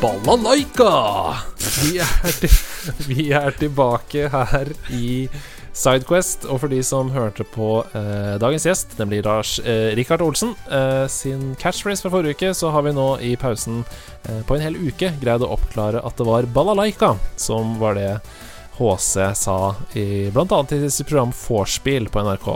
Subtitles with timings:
[0.00, 0.92] Balalaika!
[1.82, 2.06] Vi er,
[3.08, 5.28] vi er tilbake her i
[5.76, 6.46] Sidequest.
[6.50, 11.06] Og for de som hørte på eh, dagens gjest, nemlig Lars eh, Rikard Olsen, eh,
[11.12, 13.82] sin catchphrase fra forrige uke, så har vi nå i pausen
[14.26, 18.12] eh, på en hel uke greid å oppklare at det var balalaika som var det
[18.80, 19.58] HC sa
[19.98, 20.62] i bl.a.
[20.72, 22.48] i sitt program Vorspiel på NRK.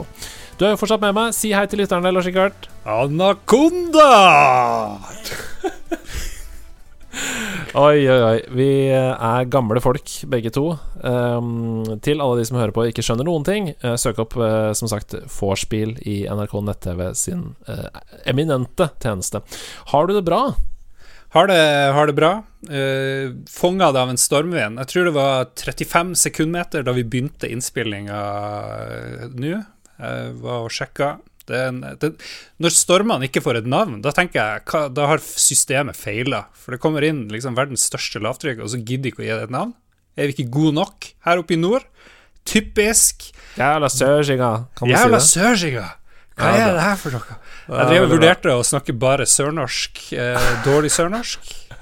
[0.57, 1.33] Du er jo fortsatt med meg.
[1.35, 2.69] Si hei til lytterne, Lars Rikard.
[2.87, 4.09] Anakonda!
[7.75, 8.37] Oi, oi, oi.
[8.55, 10.69] Vi er gamle folk, begge to.
[11.03, 14.37] Um, til alle de som hører på og ikke skjønner noen ting, uh, søk opp
[14.39, 17.89] uh, som sagt Vorspiel i NRK nett-TV sin uh,
[18.23, 19.43] eminente tjeneste.
[19.91, 20.41] Har du det bra?
[21.35, 21.59] Har det,
[21.97, 22.31] har det bra.
[22.69, 24.79] Uh, Fanga det av en stormvind.
[24.79, 28.21] Jeg tror det var 35 sekundmeter da vi begynte innspillinga
[29.35, 29.55] nå.
[29.99, 31.17] Jeg var og sjekka.
[31.53, 32.13] En, det,
[32.59, 36.45] når stormene ikke får et navn, da tenker jeg hva, da har systemet feila.
[36.57, 39.43] For det kommer inn liksom verdens største lavtrykk, og så gidder ikke å gi det
[39.49, 39.75] et navn.
[40.17, 41.83] Er vi ikke gode nok her oppe i nord?
[42.45, 43.31] Typisk.
[43.57, 45.45] Jævla sørskinga, kan man Jævla si det?
[45.45, 45.85] Sørsinga.
[46.35, 47.37] Hva Ja, er det- her for noe?
[47.67, 50.13] Jeg drev og vurderte å snakke bare sørnorsk.
[50.13, 51.39] Eh, dårlig sørnorsk.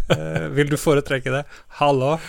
[0.10, 1.46] Eh, vil du foretrekke det?
[1.80, 2.20] Hallo?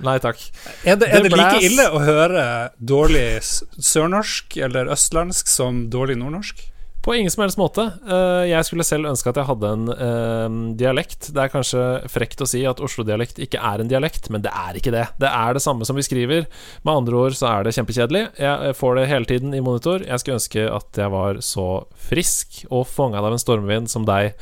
[0.00, 0.40] Nei takk.
[0.84, 3.40] Er det, er Det det like ille å høre dårlig
[3.78, 6.69] sørnorsk eller østlandsk som dårlig nordnorsk?
[7.00, 7.86] På ingen som helst måte.
[8.04, 11.30] Eh, jeg skulle selv ønske at jeg hadde en eh, dialekt.
[11.32, 14.76] Det er kanskje frekt å si at Oslo-dialekt ikke er en dialekt, men det er
[14.76, 15.06] ikke det.
[15.22, 16.44] Det er det samme som vi skriver.
[16.84, 18.26] Med andre ord så er det kjempekjedelig.
[18.36, 20.04] Jeg får det hele tiden i monitor.
[20.04, 21.66] Jeg skulle ønske at jeg var så
[22.10, 24.34] frisk og fanga av en stormvind som deg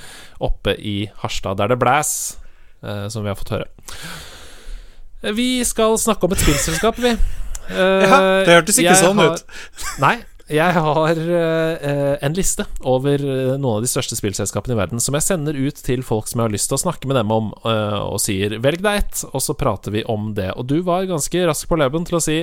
[0.43, 2.11] oppe i Harstad, der det blæs,
[2.83, 3.71] eh, som vi har fått høre.
[5.35, 7.15] Vi skal snakke om et spillselskap, vi.
[7.69, 9.43] Ja, det hørtes ikke sånn har- ut.
[10.03, 10.17] Nei,
[10.49, 15.17] jeg har eh, en liste over eh, noen av de største spillselskapene i verden som
[15.17, 17.51] jeg sender ut til folk som jeg har lyst til å snakke med dem om,
[17.69, 20.51] eh, og sier 'velg deg ett', og så prater vi om det.
[20.57, 22.39] Og du var ganske rask på leben til å si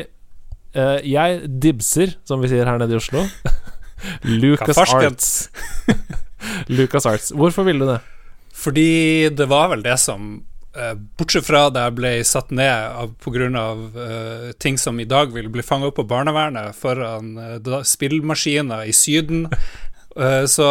[0.76, 3.26] 'jeg dibser', som vi sier her nede i Oslo.
[4.42, 4.78] Lucas?
[4.78, 5.50] Arts.
[6.68, 7.32] Lucas Arts.
[7.32, 8.02] Hvorfor ville du det?
[8.54, 10.44] Fordi det var vel det som
[11.18, 13.50] Bortsett fra da jeg ble satt ned pga.
[13.60, 18.86] av eh, ting som i dag vil bli fanga opp på barnevernet foran uh, spillmaskiner
[18.86, 19.48] i Syden,
[20.20, 20.68] uh, så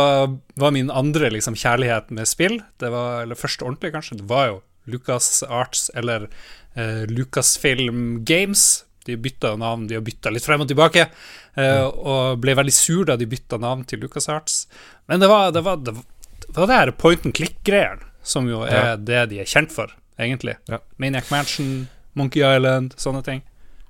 [0.61, 4.21] var min andre liksom, kjærlighet med spill Det var, Eller første ordentlig, kanskje.
[4.21, 6.29] Det var jo Lucas Arts eller
[6.77, 8.85] uh, Lucasfilm Games.
[9.05, 11.03] De bytta navn, de har bytta litt frem og tilbake,
[11.61, 14.63] eh, og ble veldig sur da de bytta navn til Lucas Arts.
[15.11, 15.93] Men det var det, var, det,
[16.49, 18.97] var, det, her point and click-greiene, som jo er Ja.
[18.97, 20.57] det de er kjent for, egentlig.
[20.69, 20.81] Ja.
[20.99, 23.43] Maniac Mansion, Monkey Island, sånne ting.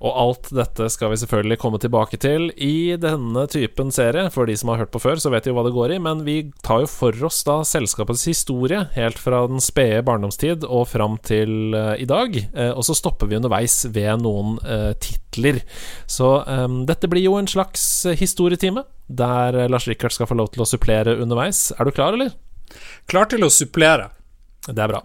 [0.04, 4.26] Og alt dette skal vi selvfølgelig komme tilbake til i denne typen serie.
[4.34, 5.98] For de som har hørt på før, så vet de jo hva det går i.
[6.02, 6.34] Men vi
[6.66, 11.72] tar jo for oss da selskapets historie, helt fra den spede barndomstid og fram til
[11.72, 12.36] uh, i dag.
[12.52, 15.62] Uh, og så stopper vi underveis ved noen uh, titler.
[16.10, 17.86] Så um, dette blir jo en slags
[18.18, 21.70] historietime, der Lars Rikard skal få lov til å supplere underveis.
[21.78, 22.34] Er du klar, eller?
[23.08, 24.10] Klar til å supplere.
[24.64, 25.02] Det er bra.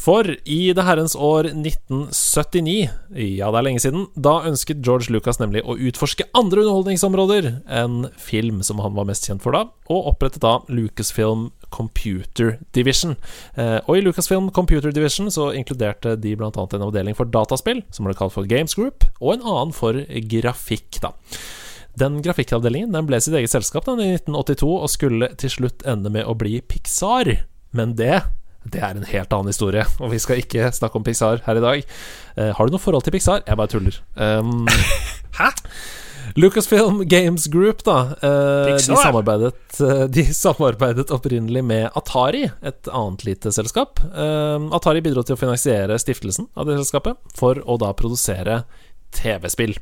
[0.00, 2.88] For i det herrens år 1979,
[3.36, 7.50] ja det er lenge siden, da ønsket George Lucas nemlig å utforske andre underholdningsområder
[7.80, 13.14] enn film, som han var mest kjent for da, og opprettet da Lucasfilm Computer Division.
[13.54, 16.50] Eh, og i Lucasfilm Computer Division så inkluderte de bl.a.
[16.50, 20.02] en avdeling for dataspill, som ble kalt for Games Group, og en annen for
[20.32, 21.14] grafikk, da.
[22.00, 26.10] Den grafikkavdelingen den ble sitt eget selskap da, i 1982 og skulle til slutt ende
[26.12, 27.34] med å bli Pixar.
[27.76, 28.22] Men det
[28.68, 31.64] det er en helt annen historie, og vi skal ikke snakke om Pixar her i
[31.64, 31.86] dag.
[32.36, 33.42] Uh, har du noe forhold til Pixar?
[33.46, 33.96] Jeg bare tuller.
[34.16, 34.68] Um,
[35.40, 35.50] Hæ?
[36.34, 37.98] Lucasfilm Games Group, da.
[38.22, 44.02] Uh, de, samarbeidet, uh, de samarbeidet opprinnelig med Atari, et annet lite selskap.
[44.10, 48.62] Eh, Atari bidro til å finansiere stiftelsen av det selskapet, for å da produsere
[49.16, 49.74] TV-spill.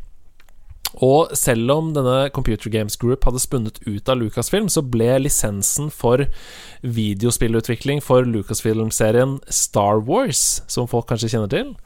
[0.97, 5.93] Og selv om denne Computer Games Group hadde spunnet ut av Lucasfilm, så ble lisensen
[5.93, 6.25] for
[6.83, 11.77] videospillutvikling for Lucasfilm-serien Star Wars, som folk kanskje kjenner til,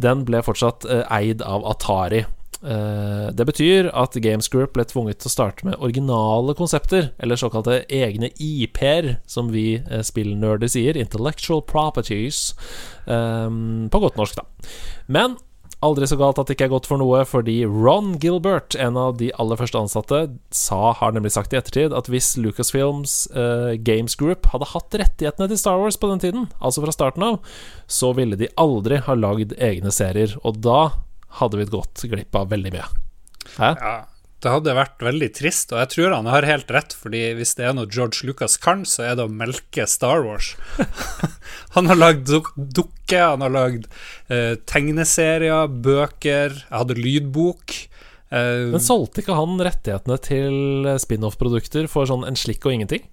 [0.00, 2.22] den ble fortsatt eh, eid av Atari.
[2.62, 7.40] Eh, det betyr at Games Group ble tvunget til å starte med originale konsepter, eller
[7.40, 12.52] såkalte egne IP-er, som vi eh, spillnerder sier, intellectual properties,
[13.02, 14.68] på godt norsk, da.
[15.10, 15.32] Men
[15.84, 19.16] aldri så galt at det ikke er godt for noe, fordi Ron Gilbert, en av
[19.20, 20.20] de aller første ansatte,
[20.54, 25.50] sa, har nemlig sagt i ettertid, at hvis Lucasfilms uh, Games Group hadde hatt rettighetene
[25.50, 27.40] til Star Wars på den tiden, altså fra starten av,
[27.90, 30.92] så ville de aldri ha lagd egne serier, og da
[31.40, 32.88] hadde vi gått glipp av veldig mye.
[33.58, 33.74] Hæ?
[33.74, 33.94] Ja.
[34.42, 37.68] Det hadde vært veldig trist, og jeg tror han har helt rett, fordi hvis det
[37.68, 40.56] er noe George Lucas kan, så er det å melke Star Wars.
[41.76, 43.86] han har lagd duk dukker, han har lagd
[44.26, 47.76] eh, tegneserier, bøker, jeg hadde lydbok.
[48.34, 53.06] Eh, Men solgte ikke han rettighetene til spin-off-produkter for sånn en slikk og ingenting?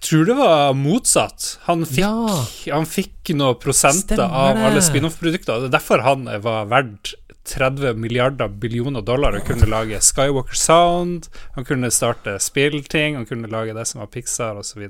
[0.00, 1.46] Jeg tror det var motsatt.
[1.66, 2.72] Han fikk, ja.
[2.72, 5.60] han fikk noen prosenter av alle spin-off-produkter.
[5.60, 7.12] Det er derfor han var verdt
[7.50, 13.50] 30 milliarder billioner dollar og kunne lage Skywalker Sound, han kunne starte spillting, han kunne
[13.50, 14.88] lage det som var Pixar osv.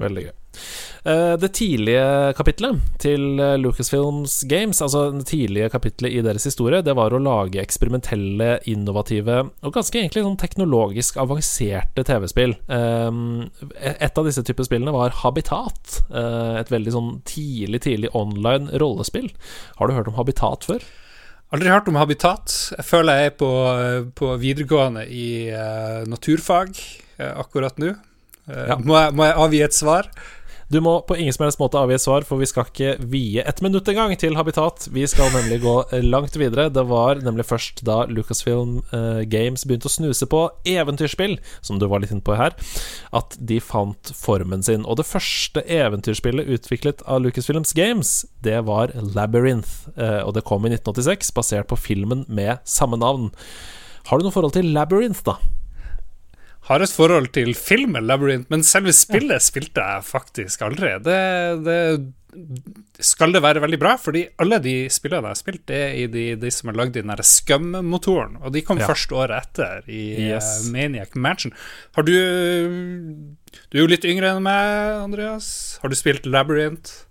[0.00, 0.32] Veldig gøy.
[1.04, 6.82] Eh, det tidlige kapitlet til eh, Lucasfilms Games, altså det tidlige kapitlet i deres historie,
[6.84, 12.54] det var å lage eksperimentelle, innovative og ganske egentlig sånn teknologisk avanserte TV-spill.
[12.70, 13.10] Eh,
[13.96, 15.98] et av disse typer spillene var Habitat.
[16.12, 19.30] Et veldig sånn tidlig, tidlig online rollespill.
[19.78, 20.84] Har du hørt om Habitat før?
[21.52, 22.48] Aldri hørt om habitat.
[22.78, 23.48] Jeg føler jeg er på,
[24.16, 25.52] på videregående i
[26.08, 26.78] naturfag
[27.20, 27.90] akkurat nå.
[28.46, 28.78] Ja.
[28.78, 30.08] må, jeg, må, jeg, avgi et svar?
[30.72, 33.42] Du må på ingen som helst måte avgi et svar, for vi skal ikke vie
[33.44, 34.86] ett minutt engang til Habitat.
[34.94, 35.74] Vi skal nemlig gå
[36.06, 36.70] langt videre.
[36.72, 40.40] Det var nemlig først da Lucasfilm uh, Games begynte å snuse på
[40.72, 42.56] eventyrspill, som du var litt inne på her,
[43.12, 44.88] at de fant formen sin.
[44.88, 49.90] Og det første eventyrspillet utviklet av Lucasfilms Games, det var Labyrinth.
[49.92, 53.28] Uh, og det kom i 1986, basert på filmen med samme navn.
[54.08, 55.36] Har du noe forhold til Labyrinth, da?
[56.68, 59.42] Har et forhold til filmen Labyrinth, men selve spillet ja.
[59.42, 60.92] spilte jeg faktisk aldri.
[61.02, 61.18] Det,
[61.66, 61.78] det,
[63.02, 66.06] skal det være veldig bra, fordi alle de spillene jeg har spilt, det er i
[66.10, 68.88] de, de som har lagd den Scum-motoren, og de kom ja.
[68.88, 70.52] først året etter, i yes.
[70.62, 71.54] uh, Maniac Mansion.
[71.98, 75.78] Har du Du er jo litt yngre enn meg, Andreas.
[75.82, 77.04] Har du spilt Labyrinth?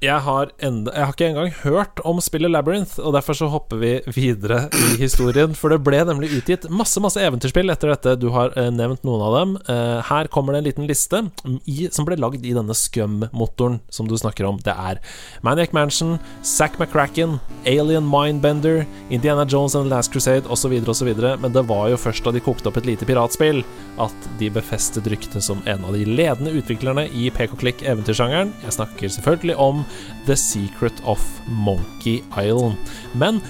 [0.00, 3.76] Jeg har, enda, jeg har, ikke engang hørt om spillet Labyrinth, og derfor så hopper
[3.82, 5.52] vi videre i historien.
[5.52, 8.14] For det ble nemlig utgitt masse masse eventyrspill etter dette.
[8.16, 9.52] Du har eh, nevnt noen av dem.
[9.68, 11.20] Eh, her kommer det en liten liste
[11.68, 14.62] i, som ble lagd i denne Scum-motoren som du snakker om.
[14.64, 15.02] Det er
[15.44, 17.36] Maniac Mansion, Zack McCracken,
[17.68, 20.78] Alien Mindbender, Indiana Jones and the Last Crusade osv.
[20.80, 21.12] osv.
[21.44, 23.60] Men det var jo først da de kokte opp et lite piratspill,
[24.00, 28.56] at de befestet ryktet som en av de ledende utviklerne i pek-og-klikk-eventyrsjangeren.
[28.64, 29.84] Jeg snakker selvfølgelig om
[30.26, 32.76] The Secret of Monkey Island.
[33.14, 33.40] Men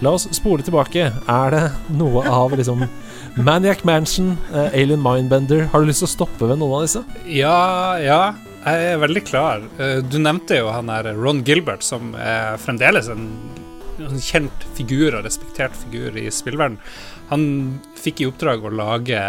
[0.00, 1.10] la oss spole tilbake.
[1.28, 1.64] Er det
[1.96, 2.84] noe av liksom
[3.46, 7.04] Maniac Mansion, uh, Alien Mindbender Har du lyst til å stoppe ved noen av disse?
[7.30, 8.22] Ja, ja.
[8.60, 9.64] Jeg er veldig klar.
[9.80, 13.28] Uh, du nevnte jo han her Ron Gilbert, som er fremdeles en,
[14.02, 16.80] en kjent figur og respektert figur i spillverden.
[17.30, 17.44] Han
[18.00, 19.20] fikk i oppdrag å lage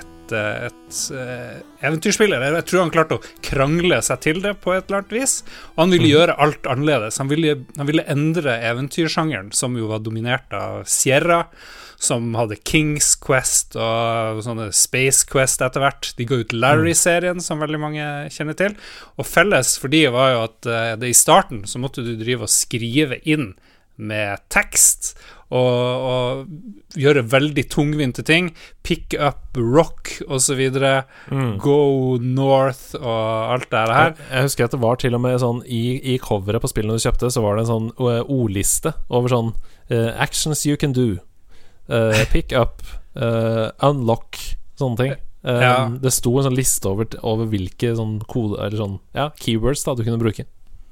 [0.00, 2.42] et et, et eventyrspiller.
[2.48, 5.38] Jeg tror han klarte å krangle seg til det på et eller annet vis.
[5.74, 6.12] Og han ville mm.
[6.14, 7.20] gjøre alt annerledes.
[7.22, 11.44] Han ville, han ville endre eventyrsjangeren, som jo var dominert av Sierra
[12.04, 16.10] som hadde Kings Quest og sånne Space Quest etter hvert.
[16.18, 18.76] De ga ut Larry-serien, som veldig mange kjenner til.
[19.18, 22.46] Og felles for de var jo at uh, det i starten så måtte du drive
[22.46, 23.52] og skrive inn
[23.94, 25.14] med tekst
[25.54, 28.50] og, og gjøre veldig tungvinte ting.
[28.86, 30.62] Pick up rock osv.
[31.30, 31.56] Mm.
[31.62, 33.92] Go north og alt det her.
[33.94, 35.84] Jeg, jeg, husker at det var til og med sånn i,
[36.14, 39.54] i coveret på spillene du kjøpte, så var det en sånn uh, ordliste over sånn
[39.92, 41.14] uh, Actions you can do.
[41.90, 42.82] Uh, pick up.
[43.14, 44.40] unlock.
[44.80, 45.14] Sånne ting.
[45.44, 45.90] Ja.
[46.00, 49.92] Det sto en sånn liste over, over hvilke sånn kode Eller sånn ja, keywords da
[49.92, 50.46] du kunne bruke.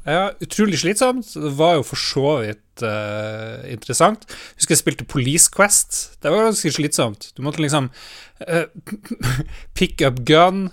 [0.04, 1.30] Ja, utrolig slitsomt.
[1.32, 4.26] Det var jo for så vidt uh, interessant.
[4.56, 6.02] Husker jeg spilte Police Quest.
[6.22, 7.30] Det var ganske slitsomt.
[7.36, 7.90] Du måtte liksom
[8.48, 8.64] uh,
[9.78, 10.70] pick up gun,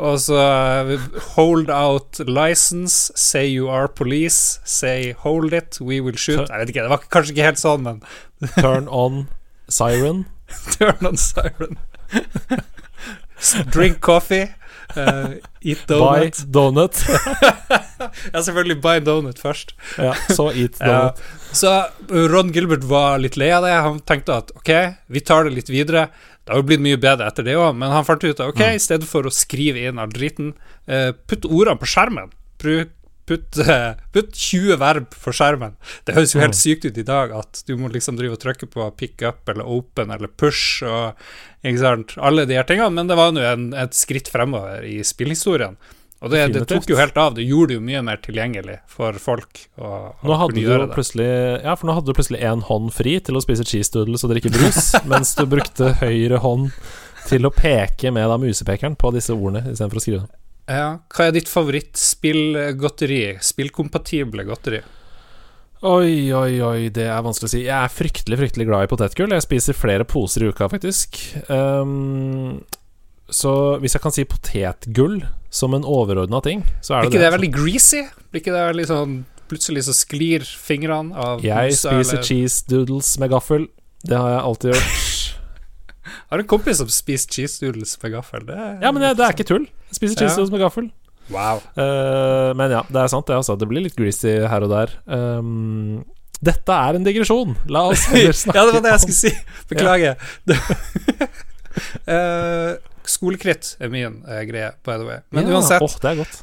[0.00, 0.40] og så
[0.86, 6.48] uh, hold out license, say you are police, say hold it, we will shoot.
[6.48, 8.02] Jeg vet ikke, det var kanskje ikke helt sånn, men
[8.62, 9.28] Turn on
[9.68, 10.26] siren.
[10.78, 11.78] Turn on siren.
[13.74, 14.54] Drink coffee.
[14.96, 16.40] Uh, eat donut.
[16.40, 17.02] Buy donut.
[18.32, 19.74] ja, selvfølgelig buy donut først.
[19.98, 21.20] ja, så eat donut.
[21.20, 21.38] Ja.
[21.52, 21.74] Så
[22.10, 23.74] Ron Gilbert var litt lei av det.
[23.74, 24.72] Han tenkte at ok,
[25.10, 26.08] vi tar det litt videre.
[26.44, 28.62] Det har jo blitt mye bedre etter det òg, men han fant ut at ok,
[28.62, 28.78] mm.
[28.78, 30.54] i stedet for å skrive inn all driten,
[30.90, 32.32] uh, putt ordene på skjermen.
[32.60, 32.96] Bruk
[33.30, 33.60] Putt,
[34.14, 35.76] putt, 20 verb for skjermen.
[36.06, 38.66] Det høres jo helt sykt ut i dag at du må liksom drive og trykke
[38.72, 41.14] på pick up eller open eller push og
[41.62, 43.44] ikke sant, alle de her tingene, men det var nå
[43.78, 45.78] et skritt fremover i spillhistorien.
[46.20, 47.32] Og det, det tok jo helt av.
[47.36, 50.66] Det gjorde det jo mye mer tilgjengelig for folk å, å Nå hadde kunne du
[50.66, 50.96] gjøre det.
[50.96, 51.28] plutselig
[51.64, 54.34] Ja, for nå hadde du plutselig én hånd fri til å spise cheese doodles og
[54.34, 56.74] drikke brus, mens du brukte høyre hånd
[57.28, 60.39] til å peke med da musepekeren på disse ordene istedenfor å skrive dem.
[60.70, 60.88] Ja.
[61.10, 63.22] Hva er ditt favorittspillgodteri?
[63.42, 64.80] Spillkompatible godteri?
[65.80, 67.62] Oi, oi, oi, det er vanskelig å si.
[67.64, 69.32] Jeg er fryktelig, fryktelig glad i potetgull.
[69.32, 71.16] Jeg spiser flere poser i uka, faktisk.
[71.48, 72.60] Um,
[73.32, 77.24] så hvis jeg kan si potetgull som en overordna ting, så er det det ikke
[77.24, 78.02] det veldig greasy?
[78.30, 82.68] Blir ikke det veldig sånn Plutselig så sklir fingrene av Jeg musa, spiser eller- cheese
[82.70, 83.64] doodles med gaffel.
[84.06, 85.09] Det har jeg alltid gjort.
[86.30, 88.44] Har en kompis som spiser cheese doodles med gaffel.
[88.46, 89.66] Det er Ja, men det, det er ikke tull.
[89.90, 90.36] Jeg spiser cheese Ja.
[90.38, 90.90] doodles med gaffel.
[91.30, 91.60] Wow.
[91.78, 93.36] Uh, men ja, det er sant, det.
[93.38, 93.54] Altså.
[93.58, 94.94] Det blir litt greasy her og der.
[95.06, 96.00] Um,
[96.42, 97.54] dette er en digresjon.
[97.70, 99.34] La oss heller snakke ja, det var det jeg skulle si.
[99.70, 100.14] Beklager.
[102.10, 102.72] Eh,
[103.06, 105.20] skolekritt er min uh, greie, by the way.
[105.30, 106.40] Men ja, uansett, åh, det er godt.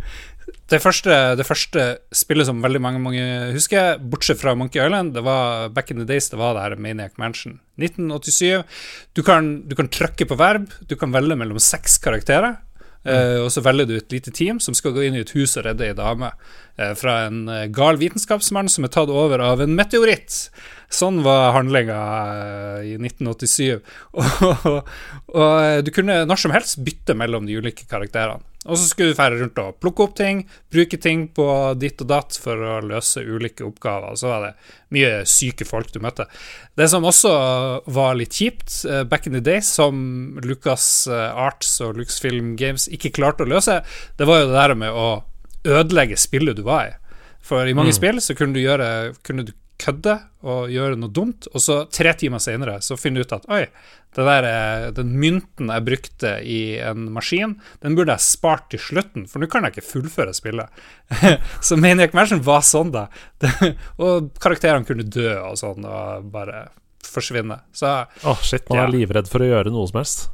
[0.70, 3.26] det første, det første spillet som veldig mange, mange
[3.56, 6.76] husker, bortsett fra Monkey Island, det var back in the days, det var det her
[6.78, 7.58] Maniac Mansion.
[7.80, 8.62] 1987.
[9.16, 12.58] Du kan, du kan trykke på verb, du kan velge mellom seks karakterer.
[13.08, 15.56] eh, og så velger du et lite team som skal gå inn i et hus
[15.56, 16.28] og redde ei dame
[16.76, 20.50] eh, fra en eh, gal vitenskapsmann som er tatt over av en meteoritt.
[20.92, 21.96] Sånn var handlinga
[22.84, 23.80] i 1987.
[24.20, 28.42] Og, og og du kunne når som helst bytte mellom de ulike karakterene.
[28.70, 31.46] Og så skulle du fære rundt og plukke opp ting, bruke ting på
[31.80, 34.14] ditt og datt for å løse ulike oppgaver.
[34.18, 34.52] Så var det
[34.94, 36.28] mye syke folk du møtte.
[36.78, 37.32] Det som også
[37.90, 42.86] var litt kjipt eh, back in the day, som Lucas eh, Arts og Luxfilm Games
[42.94, 43.80] ikke klarte å løse,
[44.18, 45.10] det var jo det der med å
[45.66, 46.96] ødelegge spillet du var i.
[47.44, 51.48] For i mange spill så kunne du gjøre Kunne du kødde og gjøre noe dumt,
[51.54, 53.62] og så tre timer senere så finner du ut at oi,
[54.16, 58.82] det der, er- den mynten jeg brukte i en maskin, den burde jeg spart til
[58.82, 60.68] slutten, for nå kan jeg ikke fullføre spillet.
[61.66, 63.06] så Maniac Mansion var sånn, da.
[64.02, 66.66] Og karakterene kunne dø og sånn, og bare
[67.10, 67.60] forsvinne.
[67.74, 67.88] Så
[68.26, 68.84] Åh, shit, man Ja.
[68.88, 70.28] er livredd for å gjøre noe som helst.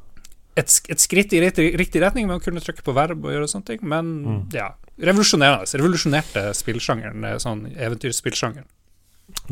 [0.56, 3.48] et, et skritt i riktig, riktig retning med å kunne trykke på verb og gjøre
[3.52, 4.70] sånne ting, men ja.
[4.96, 5.68] Revolusjonerende.
[5.76, 8.64] Revolusjonerte spillsjangeren, eh, sånn eventyrspillsjangeren.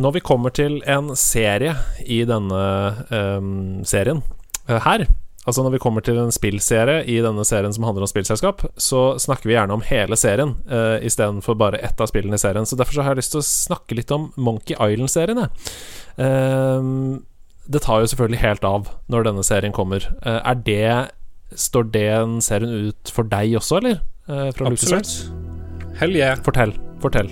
[0.01, 1.75] Når vi kommer til en serie
[2.07, 2.63] i denne
[3.11, 4.23] um, serien
[4.69, 5.07] eh, her
[5.45, 9.19] Altså når vi kommer til en spillserie i denne serien som handler om spillselskap, så
[9.21, 12.65] snakker vi gjerne om hele serien uh, istedenfor bare ett av spillene i serien.
[12.65, 15.43] Så derfor så har jeg lyst til å snakke litt om Monkey Island-serien.
[16.17, 17.21] Ehm,
[17.69, 20.09] det tar jo selvfølgelig helt av når denne serien kommer.
[20.25, 20.89] Uh, er det
[21.55, 24.01] Står den serien ut for deg også, eller?
[24.27, 25.31] Eh, Absolutt.
[26.01, 26.41] Hell yeah.
[26.43, 26.75] Fortell.
[26.99, 27.31] Fortell.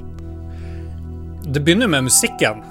[1.44, 2.62] Det begynner med musikken,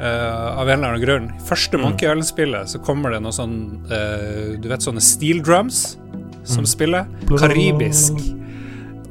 [0.00, 1.30] uh, av en eller annen grunn.
[1.36, 1.82] I første Mm.
[1.86, 3.56] Monkey Island-spillet så kommer det noe sånn
[3.90, 5.96] uh, Du vet sånne steel drums
[6.44, 6.66] som Mm.
[6.66, 7.06] spiller?
[7.38, 8.12] Karibisk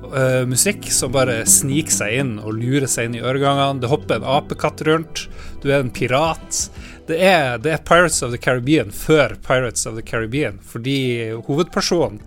[0.09, 3.79] uh, musikk som bare sniker seg inn og lurer seg inn i øregangene.
[3.81, 5.27] Det hopper en apekatt rundt.
[5.61, 6.69] Du er en pirat.
[7.07, 12.19] Det er, det er Pirates of the Caribbean før Pirates of the Caribbean, fordi hovedpersonen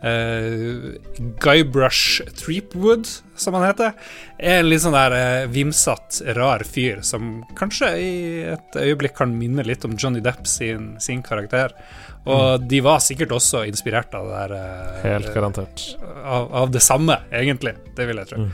[0.00, 0.96] Uh,
[1.42, 3.92] Guybrush Threepwood, som han heter,
[4.40, 8.12] er en litt sånn der uh, vimsatt, rar fyr som kanskje i
[8.54, 11.76] et øyeblikk kan minne litt om Johnny Depp sin, sin karakter.
[12.28, 15.86] Og de var sikkert også inspirert av det der uh, Helt garantert.
[16.24, 17.76] av, av det samme, egentlig.
[17.96, 18.46] Det vil jeg tro.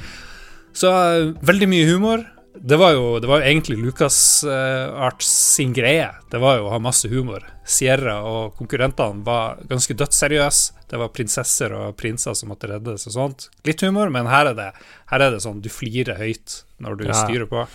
[0.77, 2.25] Så eh, veldig mye humor.
[2.57, 6.09] Det var jo, det var jo egentlig Lucas eh, Arts sin greie.
[6.33, 7.45] Det var jo å ha masse humor.
[7.69, 10.76] Sierra og konkurrentene var ganske dødsseriøse.
[10.89, 13.49] Det var prinsesser og prinser som måtte reddes og sånt.
[13.67, 14.69] Litt humor, men her er det,
[15.11, 17.13] her er det sånn du flirer høyt når du Ja.
[17.27, 17.67] styrer på.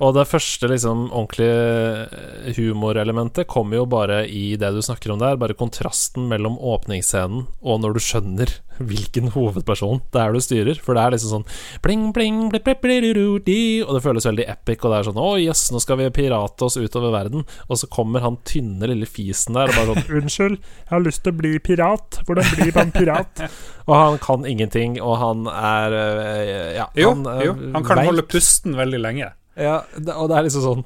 [0.00, 5.20] Og det første liksom ordentlige eh, humorelementet kommer jo bare i det du snakker om
[5.20, 5.36] der.
[5.40, 10.78] Bare kontrasten mellom åpningsscenen og når du skjønner hvilken hovedperson det er du styrer.
[10.80, 11.44] For det er liksom sånn
[11.84, 15.00] bling, bling, bli, bli, bli, ru, ru, di, Og det føles veldig epic, og det
[15.00, 17.44] er sånn Å, jøss, nå skal vi pirate oss utover verden.
[17.68, 21.24] Og så kommer han tynne lille fisen der og bare sånn Unnskyld, jeg har lyst
[21.26, 22.22] til å bli pirat.
[22.24, 23.44] Hvordan blir man pirat?
[23.88, 28.14] og han kan ingenting, og han er øh, Ja, han, jo, han kan veik.
[28.14, 29.30] holde pusten veldig lenge.
[29.58, 29.80] Ja,
[30.14, 30.84] og det er liksom sånn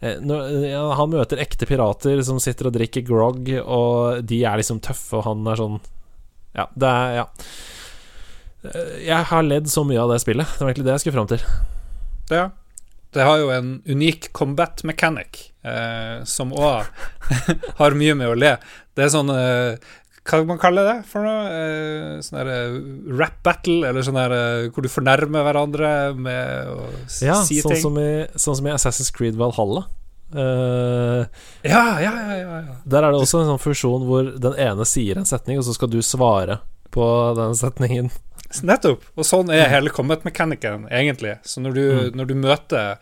[0.00, 0.16] eh,
[0.70, 5.20] ja, Han møter ekte pirater som sitter og drikker grog, og de er liksom tøffe,
[5.20, 5.78] og han er sånn
[6.56, 7.26] Ja, det er Ja.
[8.64, 10.46] Eh, Jeg har ledd så mye av det spillet.
[10.46, 11.46] Det var egentlig det jeg skulle fram til.
[12.30, 12.42] Det,
[13.12, 16.86] det har jo en unik combat mechanic, eh, som òg
[17.80, 18.54] har mye med å le.
[18.96, 19.76] Det er sånn eh,
[20.22, 21.46] Hva kan man kalle det for noe?
[21.50, 22.76] Eh, sånn der eh,
[23.18, 26.84] rap battle, eller sånn der eh, hvor du fornærmer hverandre med å
[27.24, 27.82] Ja, si sånn ting.
[27.82, 29.82] som, i, sånn som i Assassin's Creed Valhalla.
[30.32, 31.24] Eh,
[31.68, 32.76] Ja, ja, ja, ja, ja.
[32.86, 35.74] der er det også en sånn funksjon hvor den ene sier en setning, og så
[35.74, 36.60] skal du svare
[36.94, 37.04] på
[37.36, 38.12] den setningen.
[38.62, 39.02] Nettopp.
[39.16, 41.38] Og sånn er hele combat-mekanikken, egentlig.
[41.42, 42.16] Så når du, Mm.
[42.20, 42.96] når du møter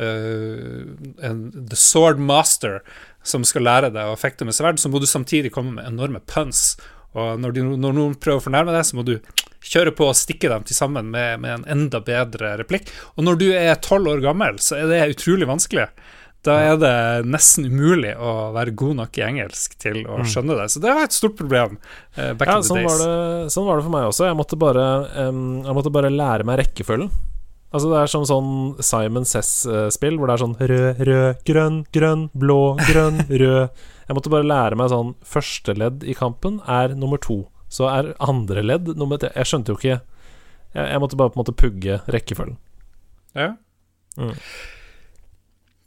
[0.00, 2.78] Uh, en The Sword Master
[3.22, 6.22] som skal lære deg å fekte med sverd, så må du samtidig komme med enorme
[6.24, 6.76] puns.
[7.18, 9.16] Og når, de, når noen prøver å fornærme deg, så må du
[9.66, 12.88] kjøre på og stikke dem til sammen med, med en enda bedre replikk.
[13.18, 15.88] Og når du er tolv år gammel, så er det utrolig vanskelig.
[16.46, 16.92] Da er det
[17.28, 20.70] nesten umulig å være god nok i engelsk til å skjønne det.
[20.72, 21.74] Så det var et stort problem
[22.16, 22.88] uh, back Ja, in the sånn days.
[22.88, 24.24] var, det, sånn var det for meg også.
[24.30, 24.86] Jeg måtte bare,
[25.28, 27.10] um, jeg måtte bare lære meg rekkefølgen.
[27.70, 32.24] Altså Det er som sånn Simon Says-spill, hvor det er sånn rød, rød, grønn, grønn,
[32.34, 33.84] blå, grønn, rød.
[34.08, 37.44] Jeg måtte bare lære meg sånn Første ledd i kampen er nummer to.
[37.70, 39.30] Så er andre ledd nummer tre.
[39.38, 40.00] Jeg skjønte jo ikke
[40.74, 42.58] Jeg, jeg måtte bare på en måte pugge rekkefølgen.
[43.38, 43.52] Ja.
[44.18, 44.34] Mm.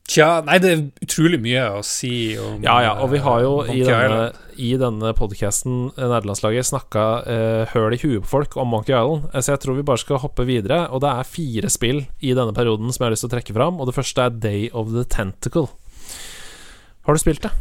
[0.04, 3.54] Tja, nei, det er utrolig mye å si om Ja, ja, og vi har jo
[3.64, 4.26] eh, i denne,
[4.60, 9.30] i denne podkasten, nederlandslaget, snakka uh, høl i huet på folk om Monkey Island.
[9.32, 10.82] Eh, Så jeg tror vi bare skal hoppe videre.
[10.92, 13.56] Og det er fire spill i denne perioden som jeg har lyst til å trekke
[13.56, 13.80] fram.
[13.80, 15.70] Og det første er Day of the Tentacle.
[17.08, 17.52] Har du spilt det?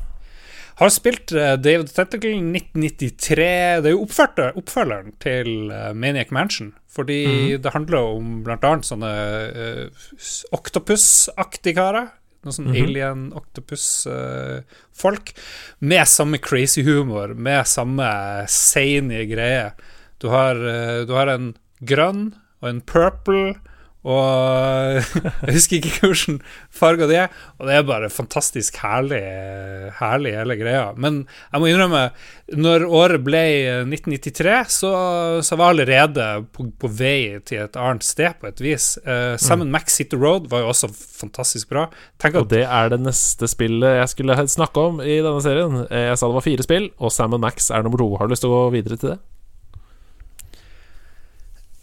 [0.82, 3.46] Har spilt uh, the Tentacle 1993.
[3.84, 6.72] Det er jo oppfølgeren til eh, Maniac Mansion.
[6.92, 7.20] Fordi
[7.54, 7.62] Mhm.
[7.62, 9.12] det handler om blant annet sånne
[9.54, 10.10] uh,
[10.58, 12.10] oktopus-aktige karer.
[12.42, 12.82] Noen sånn Mhm.
[12.82, 15.32] alien, octopus-folk.
[15.80, 19.72] med samme crazy humor, med samme sane greie.
[20.18, 23.54] Du har, uh, du har en grønn og en purple.
[24.02, 24.98] Og
[25.46, 26.38] jeg husker ikke hvilken
[26.74, 27.34] farger de er.
[27.60, 29.22] Og det er bare fantastisk herlig,
[30.00, 30.88] herlig hele greia.
[30.98, 32.02] Men jeg må innrømme,
[32.58, 33.42] når året ble
[33.86, 34.92] 1993, så,
[35.46, 38.92] så var jeg allerede på, på vei til et annet sted, på et vis.
[39.06, 41.86] Uh, Sammen Max Hit the Road var jo også fantastisk bra.
[42.22, 45.84] Tenk Og det er det neste spillet jeg skulle snakke om i denne serien.
[45.86, 48.10] Eh, Jeg sa det var fire spill, og Sam Max er nummer to.
[48.18, 49.20] Har du lyst til å gå videre til det?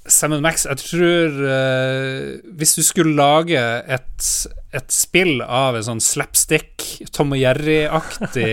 [0.10, 4.30] Sam Max, jeg tror uh, Hvis du skulle lage et,
[4.76, 8.50] et spill av en sånn slapstick, Tom og Jerry-aktig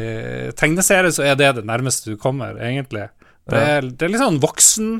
[0.60, 3.08] tegneserie, så er det det nærmeste du kommer, egentlig.
[3.48, 4.90] Det er, det er litt sånn voksen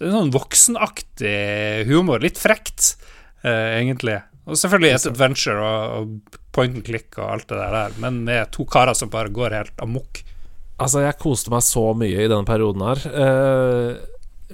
[0.00, 1.36] Det er sånn voksenaktig
[1.90, 2.22] humor.
[2.24, 2.94] Litt frekt,
[3.44, 4.18] uh, egentlig.
[4.50, 8.50] Og selvfølgelig et adventure og, og point and click og alt det der, men med
[8.56, 10.24] to karer som bare går helt amok.
[10.80, 13.02] Altså, jeg koste meg så mye i denne perioden her.
[13.10, 13.90] Eh,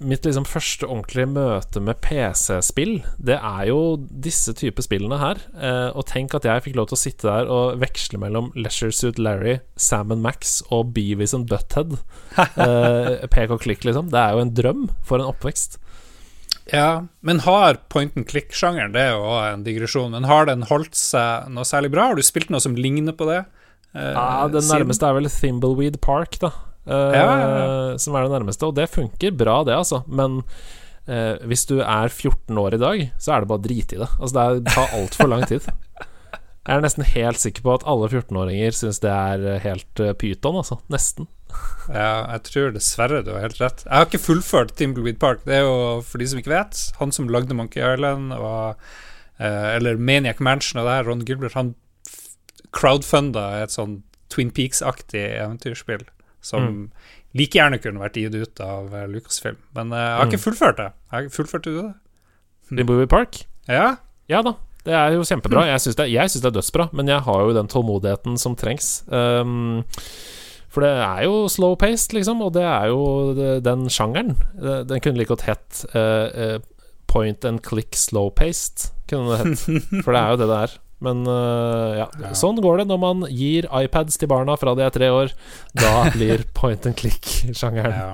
[0.00, 3.78] mitt liksom første ordentlige møte med PC-spill, det er jo
[4.10, 5.40] disse typer spillene her.
[5.56, 8.92] Eh, og tenk at jeg fikk lov til å sitte der og veksle mellom Leisure
[8.94, 11.96] Suit Larry, Sam Max og Beavis and Butthead.
[12.36, 14.10] Eh, pek og klikk, liksom.
[14.12, 15.78] Det er jo en drøm for en oppvekst.
[16.72, 20.96] Ja, men har point and click-sjangeren Det er jo en digresjon, men har den holdt
[20.98, 22.08] seg noe særlig bra?
[22.10, 23.44] Har du spilt noe som ligner på det?
[23.94, 26.50] eh, Ja, det nærmeste er vel Thimbleweed Park, da.
[26.86, 28.66] Eh, Ja, ja, Som er det nærmeste.
[28.68, 30.02] Og det funker bra, det, altså.
[30.06, 30.42] Men
[31.08, 34.08] eh, hvis du er 14 år i dag, så er det bare drit i det.
[34.20, 35.66] Altså, det er- tar altfor lang tid.
[36.66, 40.56] Jeg er nesten helt sikker på at alle 14-åringer syns det er eh, helt pyton,
[40.62, 40.80] altså.
[40.90, 41.28] Nesten.
[41.88, 43.84] Ja, jeg tror dessverre du har helt rett.
[43.86, 45.44] Jeg har ikke fullført Timbleweed Park.
[45.46, 48.74] Det er jo, for de som ikke vet, han som lagde Monkey Island, og,
[49.38, 51.74] eh, eller Maniac Mansion og det her, Ron Gilbert, han
[52.76, 54.00] crowdfunda et sånn
[54.32, 56.02] Twin Peaks-aktig eventyrspill
[56.46, 56.86] som
[57.36, 59.58] like gjerne kunne vært gitt ut av eh, Lucasfilm.
[59.76, 60.88] Men eh, jeg har ikke fullført det.
[60.92, 61.90] Jeg har ikke fullført det?
[62.70, 63.42] Thimbleweed Park?
[63.70, 63.96] Ja?
[64.30, 64.56] Ja da.
[64.86, 65.66] Det er jo kjempebra.
[65.66, 69.00] Jeg syns det, det er dødsbra, men jeg har jo den tålmodigheten som trengs.
[69.10, 69.82] Um,
[70.70, 74.36] for det er jo slow-paced, liksom, og det er jo den sjangeren.
[74.54, 79.64] Den kunne like godt hett uh, uh, point and click slow-paced, kunne det hett.
[80.04, 80.76] For det er jo det det er.
[81.06, 82.08] Men uh, ja.
[82.24, 82.34] Ja.
[82.36, 85.32] sånn går det når man gir iPads til barna fra de er tre år.
[85.78, 88.12] Da blir point and click-sjangeren Ja.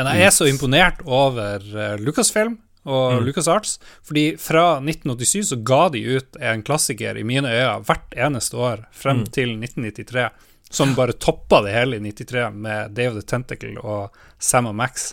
[0.00, 3.26] Men jeg er så imponert over uh, Lucasfilm og Mm.
[3.26, 3.74] LucasArts,
[4.08, 8.86] fordi fra 1987 så ga de ut en klassiker i mine øyne hvert eneste år
[8.96, 9.26] frem Mm.
[9.36, 10.30] til 1993,
[10.70, 14.74] som bare toppa det hele i 93 med Day of the Tentacle og Sam og
[14.80, 15.10] Max.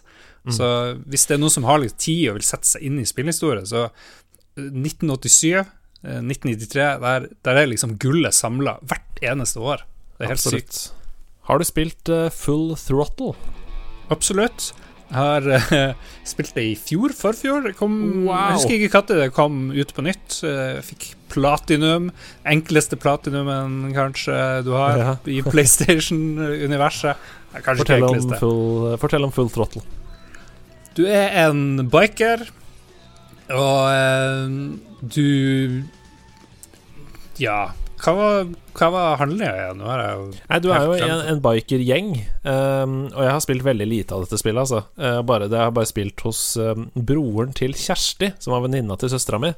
[0.47, 0.53] Mm.
[0.55, 0.69] Så
[1.11, 3.65] hvis det er noen som har litt tid og vil sette seg inn i spillhistorie,
[3.67, 5.65] så eh, 1987, eh,
[6.03, 9.85] 1993, der, der er liksom gullet samla hvert eneste år.
[10.17, 10.81] Det er helt sykt.
[11.47, 13.33] Har du spilt uh, Full Throttle?
[14.13, 14.71] Absolutt.
[15.07, 15.93] Jeg har uh,
[16.27, 17.71] spilt det i fjor, forfjor.
[17.79, 17.95] Kom,
[18.27, 18.33] Wow.
[18.35, 20.39] Jeg husker ikke når det kom ut på nytt.
[20.43, 22.09] Uh, fikk platinum.
[22.47, 25.15] Enkleste platinumen kanskje du har Ja.
[25.25, 27.15] i PlayStation-universet.
[27.53, 29.81] Eh, Fortell ikke om, full, eh, fortell om Full Throttle.
[30.97, 32.47] Du er en biker,
[33.53, 34.47] og eh,
[35.01, 35.83] du
[37.37, 39.79] Ja, hva var, hva var handlinga igjen?
[39.81, 42.11] Nei, du er jo en, en bikergjeng,
[42.45, 44.83] um, og jeg har spilt veldig lite av dette spillet, altså.
[45.01, 48.99] Uh, bare, det har jeg bare spilt hos um, broren til Kjersti, som var venninna
[49.01, 49.49] til søstera mi.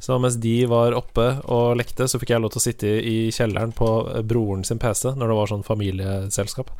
[0.00, 3.30] Så mens de var oppe og lekte, så fikk jeg lov til å sitte i
[3.32, 3.88] kjelleren på
[4.28, 6.70] broren sin PC, når det var sånn familieselskap.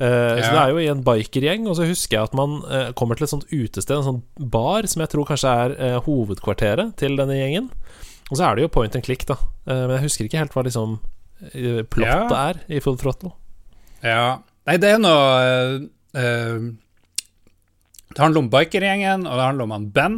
[0.00, 2.92] Eh, Så det er jo i en bikergjeng, og så husker jeg at man eh,
[2.96, 6.96] kommer til et sånt utested, en sånn bar, som jeg tror kanskje er eh, hovedkvarteret
[6.96, 7.68] til denne gjengen.
[8.30, 9.36] Og så er det jo point and click, da.
[9.68, 10.96] Eh, men jeg husker ikke helt hva liksom
[11.52, 12.48] eh, plottet Ja.
[12.48, 13.34] er i Full Throttle.
[14.02, 14.38] Ja.
[14.66, 15.84] Nei, det er noe
[16.16, 16.70] eh,
[18.14, 20.16] Det handler om bikergjengen, og det handler om han Ben,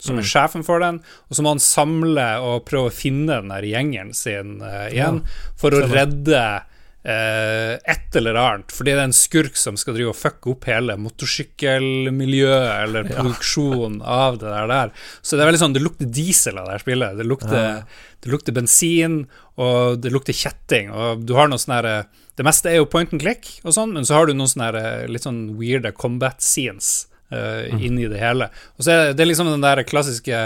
[0.00, 1.00] som er sjefen for den.
[1.28, 5.22] Og så må han samle og prøve å finne den der gjengen sin uh, igjen,
[5.60, 8.74] for å redde uh, et eller annet.
[8.74, 14.00] Fordi det er en skurk som skal drive og fucke opp hele motorsykkelmiljøet, eller produksjonen
[14.02, 15.06] av det der, der.
[15.22, 17.16] Så det er veldig sånn, det lukter diesel av det her spillet.
[17.20, 17.80] Det lukter,
[18.24, 19.22] det lukter bensin,
[19.60, 20.92] og det lukter kjetting.
[20.92, 21.90] Og du har noe sånn her
[22.34, 24.70] Det meste er jo point and click, og sånn, men så har du noen sånne
[24.72, 27.04] her, litt sånn weirde combat scenes.
[27.32, 28.46] Uh, inni det hele.
[28.76, 30.36] Og så er det, det er liksom den der klassiske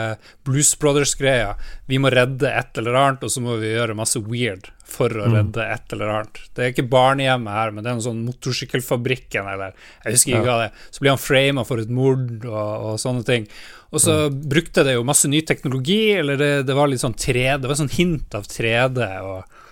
[0.47, 1.51] Blues Brothers-greia.
[1.91, 5.27] Vi må redde et eller annet, og så må vi gjøre masse weird for å
[5.29, 6.39] redde et eller annet.
[6.57, 9.75] Det er ikke barnehjemmet her, men det er noe sånn Motorsykkelfabrikken eller
[10.07, 10.47] Jeg husker ikke Ja.
[10.47, 10.87] hva det er.
[10.95, 13.51] Så blir han frama for et mord og, og sånne ting.
[13.93, 17.61] Og så brukte det jo masse ny teknologi, eller det, det var litt sånn 3D,
[17.61, 19.13] det var sånn hint av 3D.
[19.27, 19.63] og,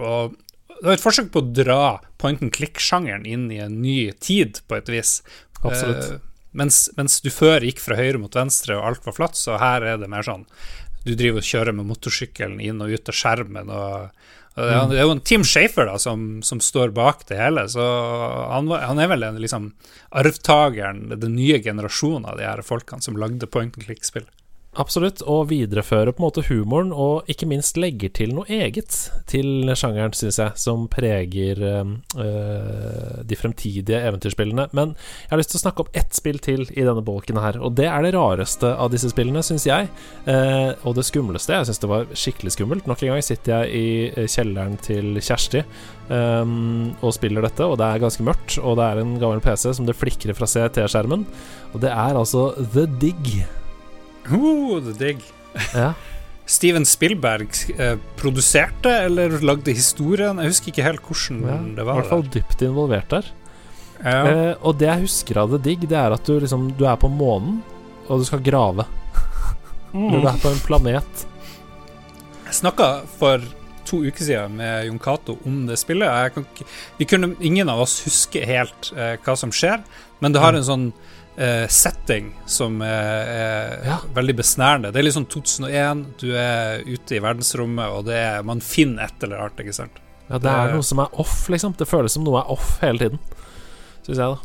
[0.00, 0.34] og
[0.80, 1.80] det var et forsøk på å dra
[2.18, 5.20] point and click-sjangeren inn i en ny tid, på et vis.
[5.62, 6.16] Absolutt.
[6.16, 9.58] Eh, mens, mens du før gikk fra høyre mot venstre, og alt var flatt, så
[9.60, 10.46] her er det mer sånn
[11.04, 14.06] Du driver og kjører med motorsykkelen inn og ut av skjermen, og,
[14.54, 17.36] og det, er- det er jo en Tim Shafer da, som, som står bak det
[17.42, 17.84] hele, så
[18.54, 19.72] han, var, han er vel en, liksom
[20.24, 24.24] arvtakeren, den nye generasjonen av de her folkene som lagde point and click-spill.
[24.74, 28.96] Absolutt, og viderefører på en måte humoren, og ikke minst legger til noe eget
[29.30, 34.66] til sjangeren, syns jeg, som preger eh, de fremtidige eventyrspillene.
[34.74, 37.60] Men jeg har lyst til å snakke om ett spill til i denne bolken her,
[37.62, 39.90] og det er det rareste av disse spillene, syns jeg.
[40.26, 41.54] Eh, og det skumleste.
[41.54, 42.90] Jeg syns det var skikkelig skummelt.
[42.90, 46.54] Nok en gang sitter jeg i eh, kjelleren til Kjersti øh,
[46.98, 49.86] og spiller dette, og det er ganske mørkt, og det er en gammel PC som
[49.86, 51.28] det flikrer fra CT-skjermen,
[51.74, 53.44] og det er altså The Dig.
[54.32, 55.24] Oh, det er digg.
[55.74, 55.92] Ja.
[56.46, 57.48] Steven Spielberg
[57.80, 60.40] eh, produserte eller lagde historien.
[60.42, 62.00] Jeg husker ikke helt hvordan Ja, det I var.
[62.00, 63.30] hvert fall dypt involvert der.
[64.04, 64.18] Ja.
[64.28, 66.96] Eh, og det jeg husker av det digg, det er at du liksom Du er
[67.00, 67.62] på månen,
[68.08, 68.84] og du skal grave.
[69.94, 71.26] Du er på en planet.
[72.44, 73.40] Jeg snakka for
[73.86, 76.32] to uker siden med Jon Cato om det spillet.
[76.32, 76.66] Ikke,
[76.98, 79.80] vi kunne, ingen av oss huske helt eh, hva som skjer,
[80.20, 80.86] men det har en sånn
[81.36, 83.98] eh, setting som er, er Ja.
[84.14, 84.92] veldig besnærende.
[84.92, 89.04] Det er litt sånn 2001, du er ute i verdensrommet, og det er, man finner
[89.08, 90.00] et eller annet, ikke sant.
[90.30, 91.74] Ja, det er noe som er off, liksom.
[91.76, 93.18] Det føles som noe er off hele tiden.
[94.06, 94.38] Syns jeg, da.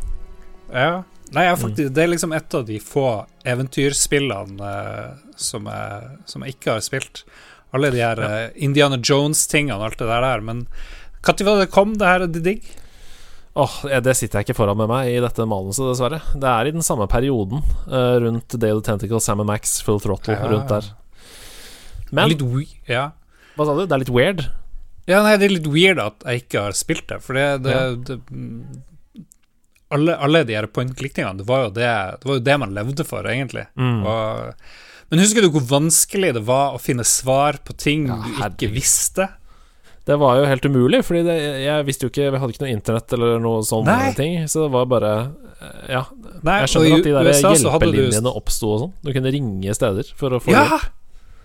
[0.74, 1.04] Ja.
[1.32, 1.76] Nei, jeg, faktisk, Mm.
[1.76, 6.72] faktisk, det er liksom et av de få eventyrspillene eh, som, jeg, som jeg ikke
[6.74, 7.24] har spilt.
[7.74, 8.30] Alle de her Ja.
[8.46, 10.68] eh, Indiana Jones-tingene og alt det der men
[11.46, 12.62] når kom, det her The Dig?
[13.60, 13.74] Åh,
[14.06, 16.22] Det sitter jeg ikke foran med meg i dette manuset, dessverre.
[16.40, 20.00] Det er i den samme perioden, uh, rundt Day of the Tentacle, Sam Max, Full
[20.04, 20.48] Throttle, Ja.
[20.48, 20.88] rundt der.
[22.12, 22.42] Men litt
[22.88, 23.12] ja.
[23.58, 23.84] hva sa du?
[23.86, 24.46] Det er litt weird?
[25.10, 27.72] ja, nei, det er litt weird at jeg ikke har spilt det, for det, det,
[27.74, 27.96] Ja.
[27.96, 28.84] det mm,
[29.92, 32.74] alle, alle de her point click-tingene, det, var jo det- det var jo det man
[32.76, 33.66] levde for, egentlig.
[33.76, 34.04] Mm.
[34.06, 34.54] Og,
[35.10, 38.74] men husker du hvor vanskelig det var å finne svar på ting Ja, du ikke
[38.76, 39.30] visste?
[40.10, 42.74] Det var jo helt umulig, Fordi det, jeg visste jo ikke Vi hadde ikke noe
[42.74, 45.12] internett eller noe sånn ting, så det var bare
[45.62, 46.04] eh, Ja.
[46.44, 48.94] Nei, Jeg skjønner at de der USA så du- hjelpelinjene oppsto og sånn.
[49.06, 50.64] Du kunne ringe steder for å få Ja!
[50.66, 50.88] hjelp.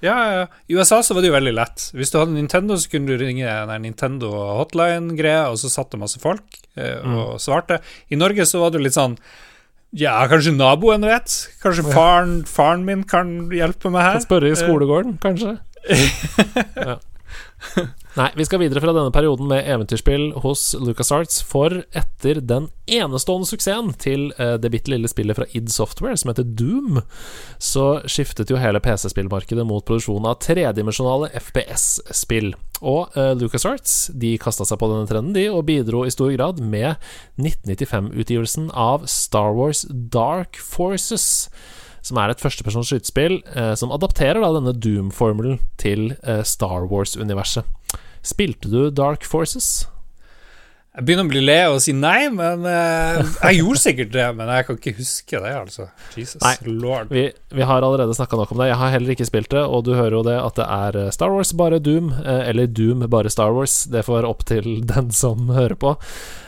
[0.05, 0.47] Ja, ja.
[0.69, 1.85] I USA så var det jo veldig lett.
[1.97, 6.01] Hvis du hadde Nintendo, så kunne du ringe nei, Nintendo hotline-greia, og så satt det
[6.03, 6.43] masse folk
[6.77, 7.15] eh, Mm.
[7.23, 7.79] og svarte.
[8.13, 9.17] I Norge så var det litt sånn
[9.97, 11.31] Ja, kanskje naboen vet?
[11.63, 14.19] Kanskje faren, faren min kan hjelpe meg her?
[14.19, 15.59] Kan spørre i skolegården, kanskje.
[16.89, 16.99] ja.
[18.15, 23.49] Nei, vi skal videre fra denne perioden med eventyrspill hos LucasArts, for etter den enestående
[23.51, 27.01] suksessen til eh, det bitte lille spillet fra id Software som heter Doom,
[27.59, 32.53] så skiftet jo hele PC-spillmarkedet mot produksjon av tredimensjonale FPS-spill.
[32.87, 36.63] Og uh, LucasArts de kasta seg på denne trenden, de, og bidro i stor grad
[36.63, 36.95] med
[37.43, 41.49] 1995-utgivelsen av Star Wars Dark Forces
[42.05, 47.65] som er et førstepersons skytespill eh, som adapterer da denne Doom-formelen til eh, Star Wars-universet.
[48.25, 49.85] Spilte du Dark Forces?
[50.95, 53.17] Jeg begynner å bli le og si nei, men eh,
[53.49, 54.27] jeg gjorde sikkert det.
[54.39, 55.89] Men jeg kan ikke huske det, altså.
[56.15, 56.53] Jesus Nei.
[56.71, 57.11] lord.
[57.11, 58.69] Vi, vi har allerede snakka nok om det.
[58.71, 61.11] Jeg har heller ikke spilt det, og du hører jo det at det er eh,
[61.17, 63.75] Star Wars bare Doom, eh, eller Doom bare Star Wars.
[63.91, 65.97] Det får være opp til den som hører på.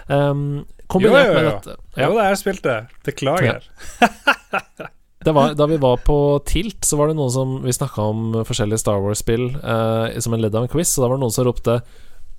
[0.06, 0.62] Um,
[0.94, 1.50] Jo, jo, med jo.
[1.50, 2.76] dette Jo, det jeg spilt det.
[3.08, 3.64] Beklager.
[3.98, 4.86] det
[5.32, 8.78] var, Da vi var på Tilt, så var det noen som Vi snakka om forskjellige
[8.82, 11.46] Star Wars-spill eh, som en ledd av en quiz, og da var det noen som
[11.48, 11.78] ropte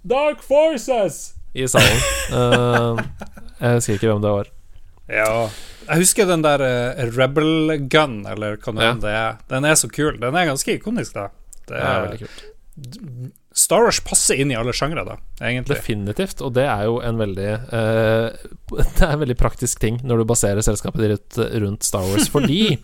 [0.08, 1.98] Dark Forces i salen.
[2.32, 3.02] Eh,
[3.60, 4.52] jeg husker ikke hvem det var.
[5.10, 5.48] Ja.
[5.88, 8.94] Jeg husker den der uh, Rebel Gun, eller hva nå Ja.
[9.00, 9.38] det er.
[9.50, 10.20] Den er så kul.
[10.20, 11.30] Den er ganske ikonisk, da.
[11.68, 12.44] Det er er, veldig kult.
[13.58, 15.80] Star Wars passer inn i alle sjangre, da, egentlig.
[15.80, 18.28] Definitivt, og det er jo en veldig uh,
[18.98, 22.78] Det er en veldig praktisk ting når du baserer selskapet ditt rundt Star Wars, fordi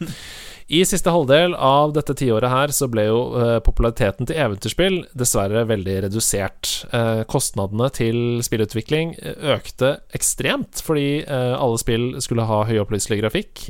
[0.73, 5.65] i siste halvdel av dette tiåret her så ble jo eh, populariteten til eventyrspill dessverre
[5.67, 6.69] veldig redusert.
[6.95, 9.11] Eh, kostnadene til spillutvikling
[9.53, 13.65] økte ekstremt fordi alle spill skulle ha høyopplyselig grafikk.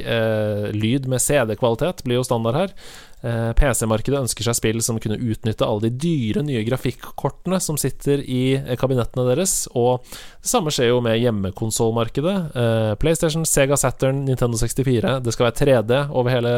[0.77, 2.77] Lyd med CD-kvalitet blir jo standard her.
[3.23, 8.19] Eh, PC-markedet ønsker seg spill som kunne utnytte alle de dyre nye grafikkortene som sitter
[8.19, 12.35] i eh, kabinettene deres, og det samme skjer jo med hjemmekonsollmarkedet.
[12.59, 15.19] Eh, PlayStation, Sega Saturn, Nintendo 64.
[15.23, 16.53] Det skal være 3D over hele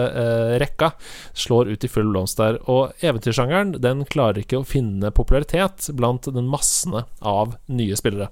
[0.62, 0.92] rekka.
[1.38, 2.58] Slår ut i full blomst der.
[2.72, 8.32] Og eventyrsjangeren den klarer ikke å finne popularitet blant den massene av nye spillere.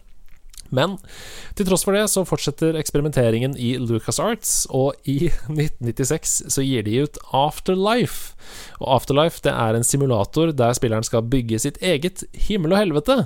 [0.74, 0.98] Men
[1.58, 7.04] til tross for det så fortsetter eksperimenteringen i LucasArts, og i 1996 så gir de
[7.06, 8.34] ut Afterlife.
[8.82, 13.20] Og Afterlife det er en simulator der spilleren skal bygge sitt eget himmel og helvete.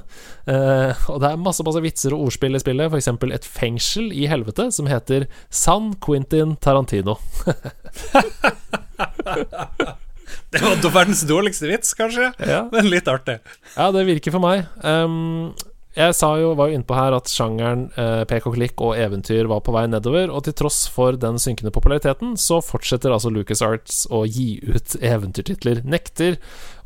[0.50, 3.10] Eh, og det er masse masse vitser og ordspill i spillet, f.eks.
[3.40, 7.18] et fengsel i helvete som heter San Quentin Tarantino.
[10.52, 13.38] Det var verdens dårligste vits, kanskje, Ja, men litt artig.
[13.76, 14.66] Ja, det virker for meg.
[14.84, 15.54] Um,
[15.98, 19.50] jeg sa jo, var jo innpå her at sjangeren eh, pek og klikk og eventyr
[19.50, 24.04] var på vei nedover, og til tross for den synkende populariteten, så fortsetter altså LucasArts
[24.14, 25.82] å gi ut eventyrtitler.
[25.88, 26.38] Nekter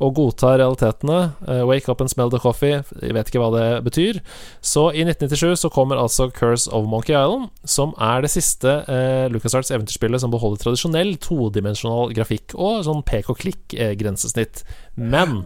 [0.01, 1.19] å godta realitetene.
[1.47, 2.81] Eh, wake up and smell the coffee.
[3.01, 4.21] Jeg vet ikke hva det betyr.
[4.65, 9.27] Så i 1997 så kommer altså Curse of Monkey Island, som er det siste eh,
[9.31, 14.63] LucasArts eventyrspillet som beholder tradisjonell todimensjonal grafikk og sånn pek og klikk-grensesnitt.
[14.97, 15.43] Men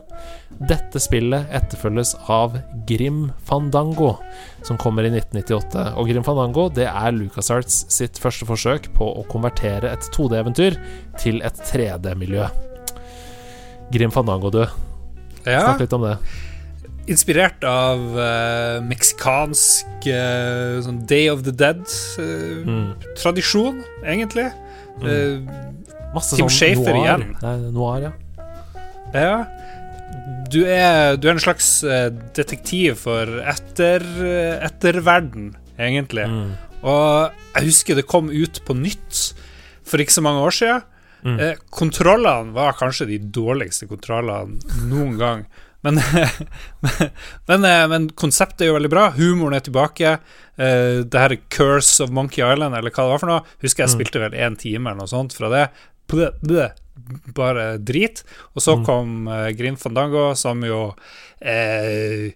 [0.69, 2.55] dette spillet etterfølges av
[2.89, 4.15] Grim Fandango,
[4.65, 5.89] som kommer i 1998.
[5.99, 10.79] Og Grim Fandango det er LucasArts sitt første forsøk på å konvertere et 2D-eventyr
[11.21, 12.47] til et 3D-miljø.
[13.93, 14.65] Grim Fandango, du.
[15.45, 16.15] Ja, Snakk litt om det.
[17.11, 24.47] inspirert av uh, meksikansk uh, sånn Day of the Dead-tradisjon, egentlig.
[25.01, 25.45] Mm.
[26.15, 27.03] Masse Tim sånn Schafer noir.
[27.03, 27.23] igjen.
[27.43, 28.11] Nei, noir, ja.
[29.13, 29.45] Ja.
[30.49, 33.99] Du er, du er en slags eh, detektiv for etter,
[34.63, 36.23] etterverden, egentlig.
[36.29, 36.51] Mm.
[36.85, 39.33] Og jeg husker det kom ut på nytt
[39.85, 40.81] for ikke så mange år siden.
[41.25, 41.39] Mm.
[41.41, 45.45] Eh, kontrollene var kanskje de dårligste kontrollene noen gang.
[45.85, 45.97] Men,
[47.49, 49.07] men, eh, men konseptet er jo veldig bra.
[49.17, 50.15] Humoren er tilbake.
[50.57, 53.43] Eh, det her Curse of Monkey Island, eller hva det var for noe.
[53.65, 53.95] Husker jeg Mm.
[53.99, 55.65] spilte vel én time eller noe sånt fra det.
[56.09, 56.71] Bleh, bleh,
[57.33, 58.21] bare drit.
[58.55, 58.85] Og så Mm.
[58.85, 60.95] kom eh, Grim Fandango, som jo
[61.41, 62.31] eh,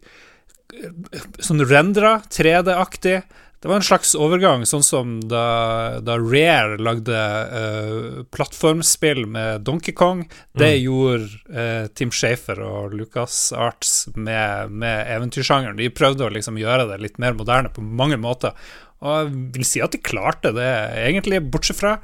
[1.41, 3.23] Sånn rendra, 3D-aktig.
[3.59, 7.11] Det var en slags overgang, sånn som da, da Rare lagde
[7.51, 10.21] uh, plattformspill med Donkey Kong.
[10.55, 10.83] Det Mm.
[10.85, 15.75] gjorde uh, Tim Schafer og Lucas Arts med, med eventyrsjangeren.
[15.75, 18.55] De prøvde å liksom gjøre det litt mer moderne på mange måter.
[19.03, 20.71] Og jeg vil si at de klarte det,
[21.03, 21.97] egentlig, bortsett fra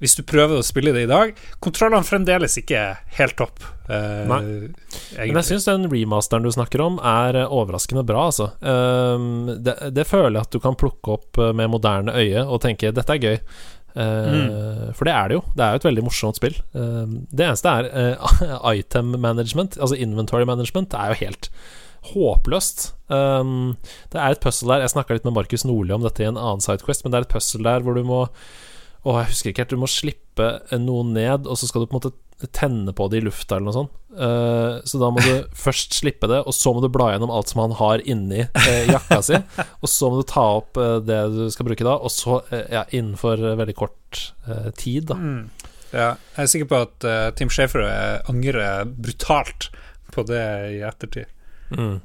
[0.00, 1.32] hvis du prøver å spille det i dag.
[1.64, 3.62] Kontrollene fremdeles ikke er helt topp.
[3.88, 4.40] eh, Nei.
[4.42, 5.30] egentlig.
[5.32, 8.50] Men jeg syns den remasteren du snakker om, er eh, overraskende bra, altså.
[8.60, 12.60] Ehm, det, det føler jeg at du kan plukke opp eh, med moderne øye og
[12.66, 13.40] tenke 'dette er gøy'.
[13.96, 15.42] Eh, For det er det jo.
[15.56, 16.56] Det er jo et veldig morsomt spill.
[16.76, 17.88] Uh, det eneste er
[18.20, 21.50] uh, item management, altså inventory management, det er jo helt
[22.12, 22.90] håpløst.
[23.08, 23.76] Um,
[24.12, 26.36] det er et puzzle der Jeg snakka litt med Markus Nordli om dette i en
[26.38, 28.26] annen Sidequest, men det er et puzzle der hvor du må
[29.06, 29.74] Å, jeg husker ikke helt.
[29.76, 30.48] Du må slippe
[30.82, 32.16] noe ned, og så skal du på en måte
[32.52, 33.92] tenne på det i lufta, eller noe sånt.
[34.16, 37.52] Eh, så da må du først slippe det, og så må du bla gjennom alt
[37.52, 39.38] som han har inni eh, jakka si.
[39.80, 42.66] Og så må du ta opp eh, det du skal bruke da, og så, eh,
[42.76, 45.20] ja, innenfor eh, veldig kort eh, tid, da.
[45.20, 45.72] Mm.
[45.94, 49.70] Ja, jeg er sikker på at eh, Tim Schafer eh, angrer brutalt
[50.12, 51.30] på det i ettertid.
[51.70, 52.00] Mm.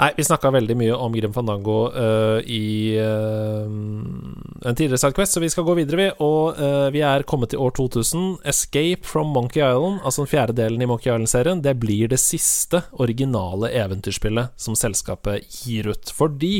[0.00, 5.42] Nei, vi snakka veldig mye om Grim Fandango uh, i uh, en tidligere Sidequest, så
[5.42, 6.08] vi skal gå videre, vi.
[6.24, 8.28] Og uh, vi er kommet til år 2000.
[8.48, 12.84] Escape from Monkey Island, altså den fjerde delen i Monkey Island-serien, det blir det siste
[13.00, 16.12] originale eventyrspillet som selskapet gir ut.
[16.16, 16.56] Fordi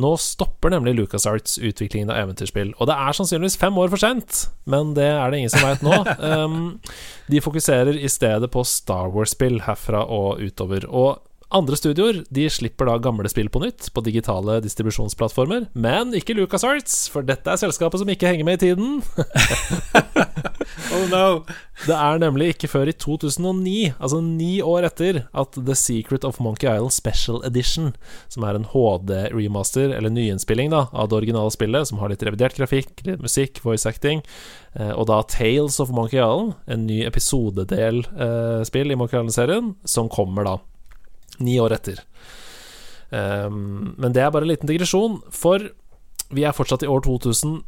[0.00, 2.72] nå stopper nemlig LucasArts utviklingen av eventyrspill.
[2.78, 5.82] Og det er sannsynligvis fem år for sent, men det er det ingen som veit
[5.84, 5.96] nå.
[6.22, 6.60] Um,
[7.32, 10.86] de fokuserer i stedet på Star Wars-spill herfra og utover.
[10.88, 11.18] Og
[11.50, 17.08] andre studioer de slipper da gamle spill på nytt på digitale distribusjonsplattformer, men ikke LucasArts,
[17.10, 19.00] for dette er selskapet som ikke henger med i tiden.
[20.94, 21.24] oh no.
[21.80, 26.38] Det er nemlig ikke før i 2009, altså ni år etter, at The Secret of
[26.44, 27.94] Monkey Island Special Edition,
[28.28, 32.60] som er en HD-remaster, eller nyinnspilling da, av det originale spillet, som har litt revidert
[32.60, 34.22] grafikk, litt musikk, voice acting,
[34.78, 40.12] eh, og da Tales of Monkey Island, en ny episodedel-spill eh, i Monkey Island-serien, som
[40.12, 40.60] kommer da
[41.44, 42.02] ni år etter.
[43.10, 45.70] Um, men det er bare en liten digresjon, for
[46.30, 47.60] vi er fortsatt i år 2000.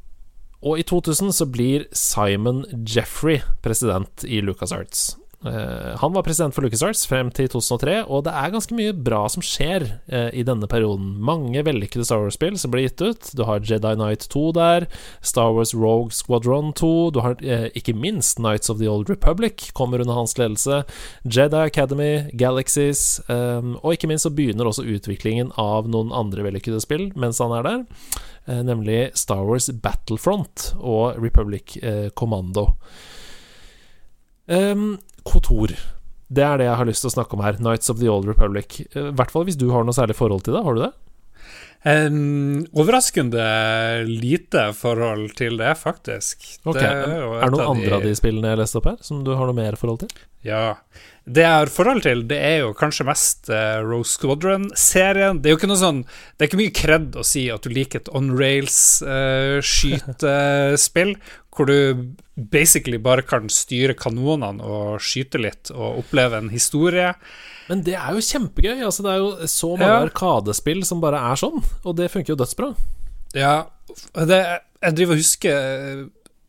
[0.62, 5.16] Og i 2000 så blir Simon Jeffrey president i LucasArts.
[5.42, 9.24] Uh, han var president for LucasArts frem til 2003, og det er ganske mye bra
[9.32, 11.16] som skjer uh, i denne perioden.
[11.18, 13.30] Mange vellykkede Star Wars-spill som blir gitt ut.
[13.34, 14.86] Du har Jedi Knight 2 der,
[15.20, 19.72] Star Wars Rogue Squadron 2, du har uh, ikke minst Knights of the Old Republic
[19.74, 20.82] kommer under hans ledelse,
[21.26, 27.08] Jedi Academy, Galaxies, og ikke minst så begynner også utviklingen av noen andre vellykkede spill
[27.18, 27.82] mens han er der,
[28.66, 31.76] nemlig Star Wars Battlefront og Republic
[32.18, 32.72] Commando.
[34.46, 35.74] Um, kontor.
[36.32, 37.60] Det er det jeg har lyst til å snakke om her.
[37.60, 38.80] Nights of the Old Republic.
[38.96, 40.64] I hvert fall hvis du har noe særlig forhold til det.
[40.64, 40.92] Har du det?
[41.82, 43.42] Um, overraskende
[44.06, 46.44] lite forhold til det, faktisk.
[46.62, 46.78] Okay.
[46.78, 49.24] Det er, er det noen av andre av de spillene jeg leste opp her, som
[49.26, 50.12] du har noe mer forhold til?
[50.46, 50.76] Ja.
[51.26, 55.42] Det jeg har forhold til, det er jo kanskje mest uh, Rose Squadron-serien.
[55.42, 57.70] Det er jo ikke noe sånn Det er ikke mye kred å si at du
[57.74, 65.72] liker et on rails-skytespill, uh, hvor du basically bare kan styre kanonene og skyte litt
[65.74, 67.12] og oppleve en historie.
[67.68, 68.80] Men det er jo kjempegøy.
[68.80, 70.06] Altså, det er jo så mange ja.
[70.08, 72.72] arkadespill som bare er sånn, og det funker jo dødsbra.
[73.36, 73.54] Ja,
[74.28, 74.40] det,
[74.82, 76.02] jeg driver og husker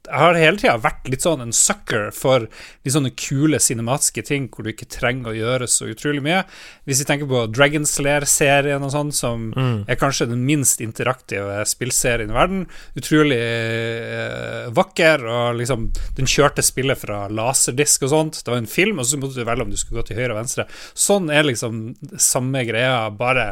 [0.03, 2.43] jeg har hele tida vært litt sånn en sucker for
[2.83, 6.41] litt sånne kule cinematiske ting hvor du ikke trenger å gjøre så utrolig mye.
[6.83, 9.85] Hvis vi tenker på Dragon Slayer-serien og sånn, som mm.
[9.87, 12.65] er kanskje den minst interaktive spillserien i verden.
[12.99, 18.41] Utrolig eh, vakker, og liksom Den kjørte spillet fra laserdisk og sånt.
[18.43, 20.33] Det var en film, og så måtte du velge om du skulle gå til høyre
[20.35, 20.67] og venstre.
[20.93, 23.47] Sånn er liksom samme greia, bare